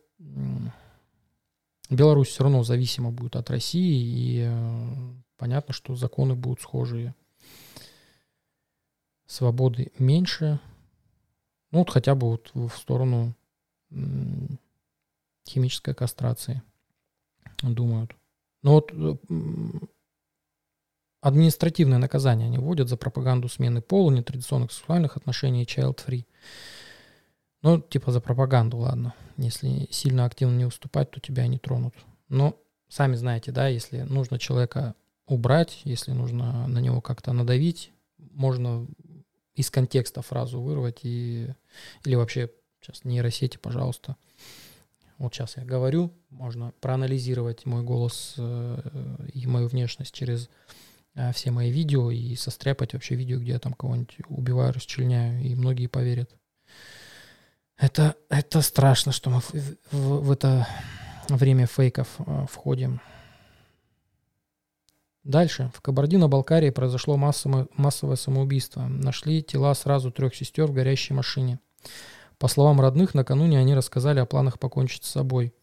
Беларусь 1.88 2.28
все 2.28 2.44
равно 2.44 2.62
зависима 2.62 3.10
будет 3.10 3.36
от 3.36 3.50
России, 3.50 4.02
и 4.02 4.44
э, 4.46 4.86
понятно, 5.36 5.74
что 5.74 5.96
законы 5.96 6.34
будут 6.34 6.60
схожие 6.60 7.14
свободы 9.26 9.92
меньше. 9.98 10.60
Ну, 11.72 11.80
вот 11.80 11.90
хотя 11.90 12.14
бы 12.14 12.28
вот 12.28 12.50
в 12.54 12.70
сторону 12.70 13.34
химической 15.48 15.94
кастрации 15.94 16.62
думают. 17.62 18.14
Но 18.62 18.74
вот 18.74 18.92
э, 18.92 19.16
административное 21.20 21.98
наказание 21.98 22.46
они 22.46 22.58
вводят 22.58 22.88
за 22.88 22.96
пропаганду 22.96 23.48
смены 23.48 23.82
пола, 23.82 24.10
нетрадиционных 24.10 24.72
сексуальных 24.72 25.16
отношений 25.16 25.62
и 25.62 25.66
child-free. 25.66 26.24
Ну, 27.62 27.80
типа 27.80 28.10
за 28.10 28.20
пропаганду, 28.20 28.78
ладно. 28.78 29.14
Если 29.36 29.88
сильно 29.90 30.24
активно 30.24 30.56
не 30.56 30.64
уступать, 30.64 31.10
то 31.10 31.20
тебя 31.20 31.46
не 31.46 31.58
тронут. 31.58 31.94
Но 32.28 32.56
сами 32.88 33.16
знаете, 33.16 33.52
да, 33.52 33.68
если 33.68 34.00
нужно 34.00 34.38
человека 34.38 34.94
убрать, 35.26 35.82
если 35.84 36.12
нужно 36.12 36.66
на 36.66 36.78
него 36.78 37.00
как-то 37.00 37.32
надавить, 37.32 37.92
можно 38.18 38.86
из 39.54 39.70
контекста 39.70 40.22
фразу 40.22 40.60
вырвать 40.60 41.00
и... 41.02 41.48
Или 42.04 42.14
вообще, 42.14 42.50
сейчас 42.80 43.04
нейросети, 43.04 43.58
пожалуйста. 43.58 44.16
Вот 45.18 45.34
сейчас 45.34 45.58
я 45.58 45.64
говорю, 45.64 46.14
можно 46.30 46.72
проанализировать 46.80 47.66
мой 47.66 47.82
голос 47.82 48.36
э, 48.38 49.26
и 49.34 49.46
мою 49.46 49.68
внешность 49.68 50.14
через 50.14 50.48
все 51.34 51.50
мои 51.50 51.70
видео 51.70 52.10
и 52.10 52.34
состряпать 52.36 52.92
вообще 52.92 53.14
видео, 53.14 53.38
где 53.38 53.52
я 53.52 53.58
там 53.58 53.74
кого-нибудь 53.74 54.16
убиваю, 54.28 54.72
расчленяю, 54.72 55.42
и 55.42 55.54
многие 55.54 55.86
поверят. 55.86 56.30
Это, 57.76 58.14
это 58.28 58.60
страшно, 58.60 59.10
что 59.10 59.30
мы 59.30 59.40
в, 59.40 59.52
в, 59.90 60.20
в 60.24 60.30
это 60.30 60.68
время 61.28 61.66
фейков 61.66 62.08
э, 62.18 62.46
входим. 62.50 63.00
Дальше. 65.24 65.70
В 65.74 65.80
Кабардино-Балкарии 65.80 66.70
произошло 66.70 67.16
массовое, 67.16 67.68
массовое 67.76 68.16
самоубийство. 68.16 68.82
Нашли 68.82 69.42
тела 69.42 69.74
сразу 69.74 70.10
трех 70.10 70.34
сестер 70.34 70.66
в 70.66 70.72
горящей 70.72 71.14
машине. 71.14 71.58
По 72.38 72.48
словам 72.48 72.80
родных, 72.80 73.14
накануне 73.14 73.58
они 73.58 73.74
рассказали 73.74 74.18
о 74.18 74.26
планах 74.26 74.58
покончить 74.58 75.04
с 75.04 75.10
собой. 75.10 75.54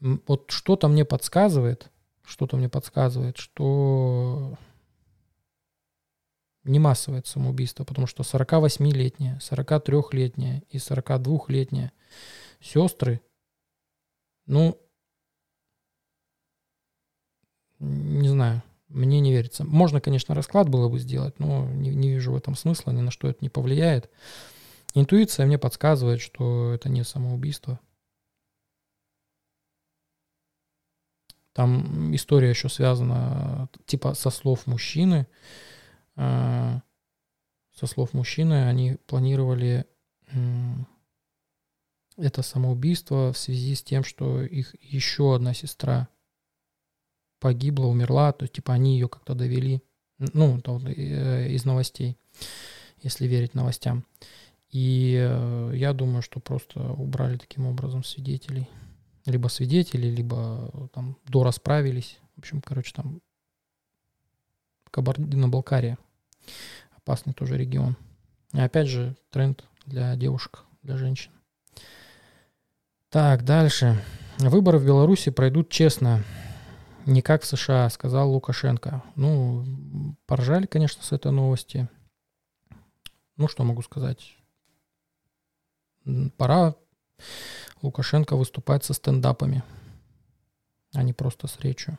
Вот 0.00 0.50
что-то 0.50 0.88
мне 0.88 1.04
подсказывает, 1.04 1.90
что-то 2.24 2.56
мне 2.56 2.68
подсказывает, 2.68 3.36
что 3.36 4.56
не 6.68 6.78
массовое 6.78 7.22
самоубийство, 7.24 7.84
потому 7.84 8.06
что 8.06 8.22
48-летняя, 8.22 9.38
43-летняя 9.38 10.62
и 10.70 10.76
42-летняя 10.76 11.92
сестры, 12.60 13.20
ну, 14.46 14.78
не 17.78 18.28
знаю, 18.28 18.62
мне 18.88 19.20
не 19.20 19.32
верится. 19.32 19.64
Можно, 19.64 20.00
конечно, 20.00 20.34
расклад 20.34 20.68
было 20.68 20.88
бы 20.88 20.98
сделать, 20.98 21.38
но 21.38 21.66
не, 21.66 21.90
не 21.90 22.10
вижу 22.10 22.32
в 22.32 22.36
этом 22.36 22.54
смысла, 22.54 22.90
ни 22.90 23.00
на 23.00 23.10
что 23.10 23.28
это 23.28 23.38
не 23.40 23.48
повлияет. 23.48 24.10
Интуиция 24.94 25.46
мне 25.46 25.58
подсказывает, 25.58 26.20
что 26.20 26.72
это 26.72 26.88
не 26.88 27.04
самоубийство. 27.04 27.78
Там 31.52 32.14
история 32.14 32.50
еще 32.50 32.68
связана 32.68 33.68
типа 33.84 34.14
со 34.14 34.30
слов 34.30 34.66
мужчины. 34.66 35.26
Э, 36.18 36.80
со 37.74 37.86
слов 37.86 38.12
мужчины 38.12 38.66
они 38.66 38.96
планировали 39.06 39.86
это 42.18 42.42
самоубийство 42.42 43.32
в 43.32 43.38
связи 43.38 43.74
с 43.74 43.82
тем, 43.82 44.04
что 44.04 44.42
их 44.42 44.74
еще 44.82 45.34
одна 45.34 45.54
сестра 45.54 46.08
погибла, 47.38 47.86
умерла, 47.86 48.32
то 48.32 48.42
есть 48.42 48.54
типа 48.54 48.74
они 48.74 48.94
ее 48.94 49.08
как-то 49.08 49.34
довели, 49.34 49.80
ну, 50.18 50.60
э, 50.66 51.48
из 51.50 51.64
новостей, 51.64 52.18
если 53.00 53.26
верить 53.26 53.54
новостям. 53.54 54.04
И 54.70 55.16
э, 55.18 55.72
я 55.74 55.92
думаю, 55.92 56.20
что 56.22 56.40
просто 56.40 56.92
убрали 56.92 57.38
таким 57.38 57.66
образом 57.66 58.02
свидетелей. 58.02 58.68
Либо 59.24 59.48
свидетелей, 59.48 60.10
либо 60.10 60.90
там 60.92 61.16
дорасправились. 61.26 62.18
В 62.34 62.40
общем, 62.40 62.60
короче, 62.60 62.92
там 62.94 63.20
Кабардино-Балкария. 64.90 65.98
Опасный 66.96 67.32
тоже 67.32 67.56
регион. 67.56 67.96
И 68.52 68.60
опять 68.60 68.88
же, 68.88 69.16
тренд 69.30 69.64
для 69.86 70.16
девушек, 70.16 70.64
для 70.82 70.96
женщин. 70.96 71.32
Так, 73.10 73.44
дальше. 73.44 74.02
Выборы 74.38 74.78
в 74.78 74.86
Беларуси 74.86 75.30
пройдут 75.30 75.70
честно. 75.70 76.22
Не 77.06 77.22
как 77.22 77.42
в 77.42 77.46
США, 77.46 77.88
сказал 77.88 78.30
Лукашенко. 78.30 79.02
Ну, 79.16 79.64
поржали, 80.26 80.66
конечно, 80.66 81.02
с 81.02 81.12
этой 81.12 81.32
новости. 81.32 81.88
Ну, 83.36 83.48
что 83.48 83.64
могу 83.64 83.82
сказать? 83.82 84.36
Пора 86.36 86.74
Лукашенко 87.82 88.36
выступать 88.36 88.84
со 88.84 88.92
стендапами, 88.92 89.62
а 90.92 91.02
не 91.02 91.12
просто 91.12 91.46
с 91.46 91.58
речью. 91.60 91.98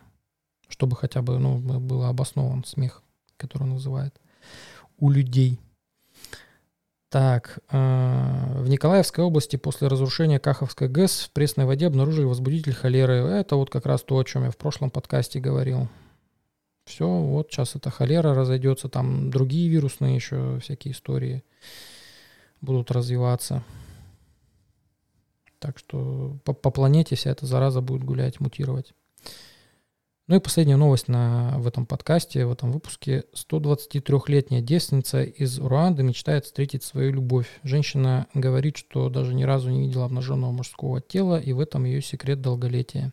Чтобы 0.67 0.95
хотя 0.95 1.21
бы 1.21 1.39
ну, 1.39 1.57
был 1.57 2.03
обоснован 2.03 2.63
смех, 2.63 3.01
который 3.37 3.63
он 3.63 3.71
называет 3.71 4.19
у 4.97 5.09
людей. 5.09 5.59
Так, 7.09 7.59
э, 7.71 8.61
в 8.61 8.69
Николаевской 8.69 9.23
области 9.23 9.55
после 9.55 9.87
разрушения 9.87 10.39
Каховской 10.39 10.87
ГЭС 10.87 11.21
в 11.21 11.31
пресной 11.31 11.65
воде 11.65 11.87
обнаружили 11.87 12.25
возбудитель 12.25 12.73
холеры. 12.73 13.15
Это 13.15 13.55
вот 13.55 13.71
как 13.71 13.87
раз 13.87 14.03
то, 14.03 14.19
о 14.19 14.23
чем 14.23 14.43
я 14.43 14.51
в 14.51 14.57
прошлом 14.57 14.91
подкасте 14.91 15.39
говорил. 15.39 15.87
Все, 16.85 17.07
вот 17.07 17.51
сейчас 17.51 17.75
эта 17.75 17.89
холера 17.89 18.35
разойдется, 18.35 18.89
там 18.89 19.31
другие 19.31 19.69
вирусные 19.69 20.15
еще 20.15 20.59
всякие 20.59 20.93
истории 20.93 21.43
будут 22.61 22.91
развиваться. 22.91 23.63
Так 25.59 25.77
что 25.77 26.37
по, 26.45 26.53
по 26.53 26.69
планете 26.69 27.15
вся 27.15 27.31
эта 27.31 27.45
зараза 27.45 27.81
будет 27.81 28.03
гулять, 28.03 28.39
мутировать. 28.39 28.93
Ну 30.29 30.35
и 30.35 30.39
последняя 30.39 30.75
новость 30.75 31.07
на, 31.07 31.55
в 31.57 31.65
этом 31.65 31.87
подкасте, 31.87 32.45
в 32.45 32.51
этом 32.51 32.71
выпуске. 32.71 33.23
123-летняя 33.33 34.61
девственница 34.61 35.23
из 35.23 35.57
Руанды 35.57 36.03
мечтает 36.03 36.45
встретить 36.45 36.83
свою 36.83 37.11
любовь. 37.11 37.47
Женщина 37.63 38.27
говорит, 38.35 38.77
что 38.77 39.09
даже 39.09 39.33
ни 39.33 39.41
разу 39.41 39.71
не 39.71 39.87
видела 39.87 40.05
обнаженного 40.05 40.51
мужского 40.51 41.01
тела, 41.01 41.39
и 41.39 41.51
в 41.51 41.59
этом 41.59 41.83
ее 41.85 42.03
секрет 42.03 42.41
долголетия. 42.41 43.11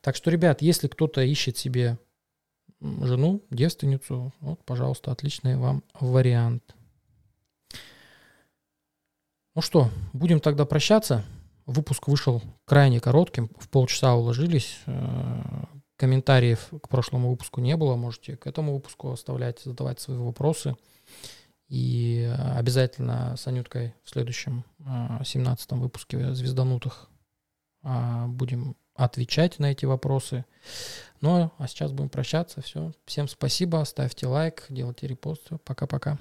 Так 0.00 0.16
что, 0.16 0.30
ребят, 0.30 0.62
если 0.62 0.88
кто-то 0.88 1.20
ищет 1.20 1.58
себе 1.58 1.98
жену, 2.80 3.42
девственницу, 3.50 4.32
вот, 4.40 4.64
пожалуйста, 4.64 5.12
отличный 5.12 5.58
вам 5.58 5.84
вариант. 6.00 6.74
Ну 9.54 9.60
что, 9.60 9.90
будем 10.14 10.40
тогда 10.40 10.64
прощаться. 10.64 11.22
Выпуск 11.66 12.08
вышел 12.08 12.40
крайне 12.64 12.98
коротким, 12.98 13.50
в 13.58 13.68
полчаса 13.68 14.14
уложились. 14.14 14.78
Э, 15.94 16.00
комментариев 16.00 16.70
к 16.82 16.88
прошлому 16.88 17.30
выпуску 17.30 17.60
не 17.60 17.76
было. 17.76 17.96
Можете 17.96 18.36
к 18.36 18.46
этому 18.46 18.74
выпуску 18.74 19.10
оставлять, 19.10 19.60
задавать 19.60 20.00
свои 20.00 20.18
вопросы. 20.18 20.76
И 21.68 22.30
обязательно 22.56 23.36
с 23.36 23.46
Анюткой 23.46 23.94
в 24.04 24.10
следующем 24.10 24.64
17-м 24.80 25.78
э, 25.78 25.82
выпуске 25.82 26.34
«Звезданутых» 26.34 27.08
э, 27.82 28.26
будем 28.26 28.76
отвечать 28.94 29.58
на 29.58 29.72
эти 29.72 29.86
вопросы. 29.86 30.44
Ну, 31.20 31.50
а 31.58 31.66
сейчас 31.66 31.92
будем 31.92 32.10
прощаться. 32.10 32.60
Все. 32.60 32.92
Всем 33.06 33.28
спасибо. 33.28 33.82
Ставьте 33.84 34.26
лайк, 34.26 34.66
делайте 34.68 35.06
репосты. 35.06 35.58
Пока-пока. 35.58 36.18